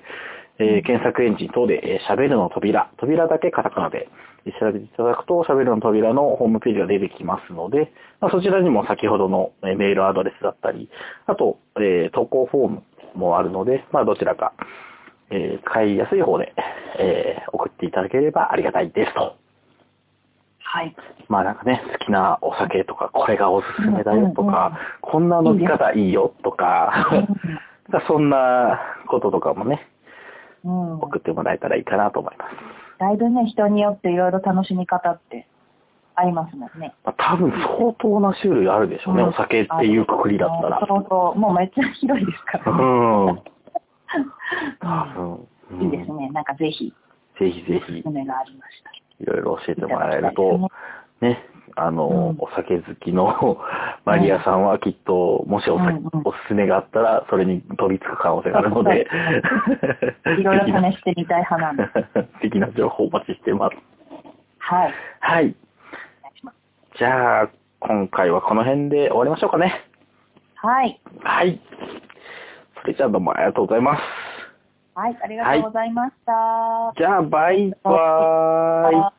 [0.57, 4.07] えー検索エンジン等で、えー、しゃべるの扉、扉だけカタカナで
[4.45, 7.91] えー調べていただくと、しゃべるの扉のホームページが出てきますので、
[8.21, 10.89] まあ、そちらにも先ほどのえーメールアドレスだったり、
[11.25, 12.83] あと、えー投稿フォーム
[13.15, 14.53] もあるので、まあ、どちらか、
[15.31, 16.53] えー買いやすい方で、
[16.99, 19.35] えー送っていただければありがたいですと。
[20.59, 20.95] はい。
[21.27, 27.07] まあなんかね、好きなお酒とか、これがおすすめだよとか、こんな飲み方いいよとか、
[28.07, 29.87] そんなこととかもね、
[30.63, 30.91] うん。
[30.91, 30.99] うん。
[30.99, 32.51] 送ってもらえたらいいかなと思います。
[32.99, 35.47] だいぶね、人によっていろいろ楽しみ方って
[36.15, 36.93] ありますもんね。
[37.03, 40.85] まあ、多分相当な種類あるでしょうね、うんお酒っていうくくりだったら。
[40.87, 41.39] そうそう。
[41.39, 42.83] もうめっちゃ広いですからね。
[42.83, 43.41] うん。
[44.79, 45.49] 多分、うん
[45.83, 46.29] いいですね。
[46.31, 46.91] なんかぜひ、
[47.39, 48.89] ぜひぜひおすす、めがありました。
[49.19, 50.69] いろいろ教えてもらえると
[51.21, 51.45] ね、
[51.75, 53.57] あの、うんお酒好きの
[54.05, 59.07] マリアさんはきっと、もしお酒、うんうんおすすめがあったら、それに飛びつく可能性があるので、
[60.39, 61.87] いろいろ試してみたい派なんで。
[62.35, 63.75] 素敵な情報お待ちしてます。
[64.59, 64.93] はい。
[65.19, 65.55] はい。
[66.97, 67.49] じゃあ、
[67.79, 69.85] 今回はこの辺で終わりましょうかね。
[70.55, 70.99] はい。
[71.23, 71.59] はい。
[72.81, 74.01] それじゃあどうもありがとうございます。
[74.95, 75.17] はい。
[75.21, 76.93] ありがとうございました。
[76.97, 79.18] じゃあ、バイバーイ。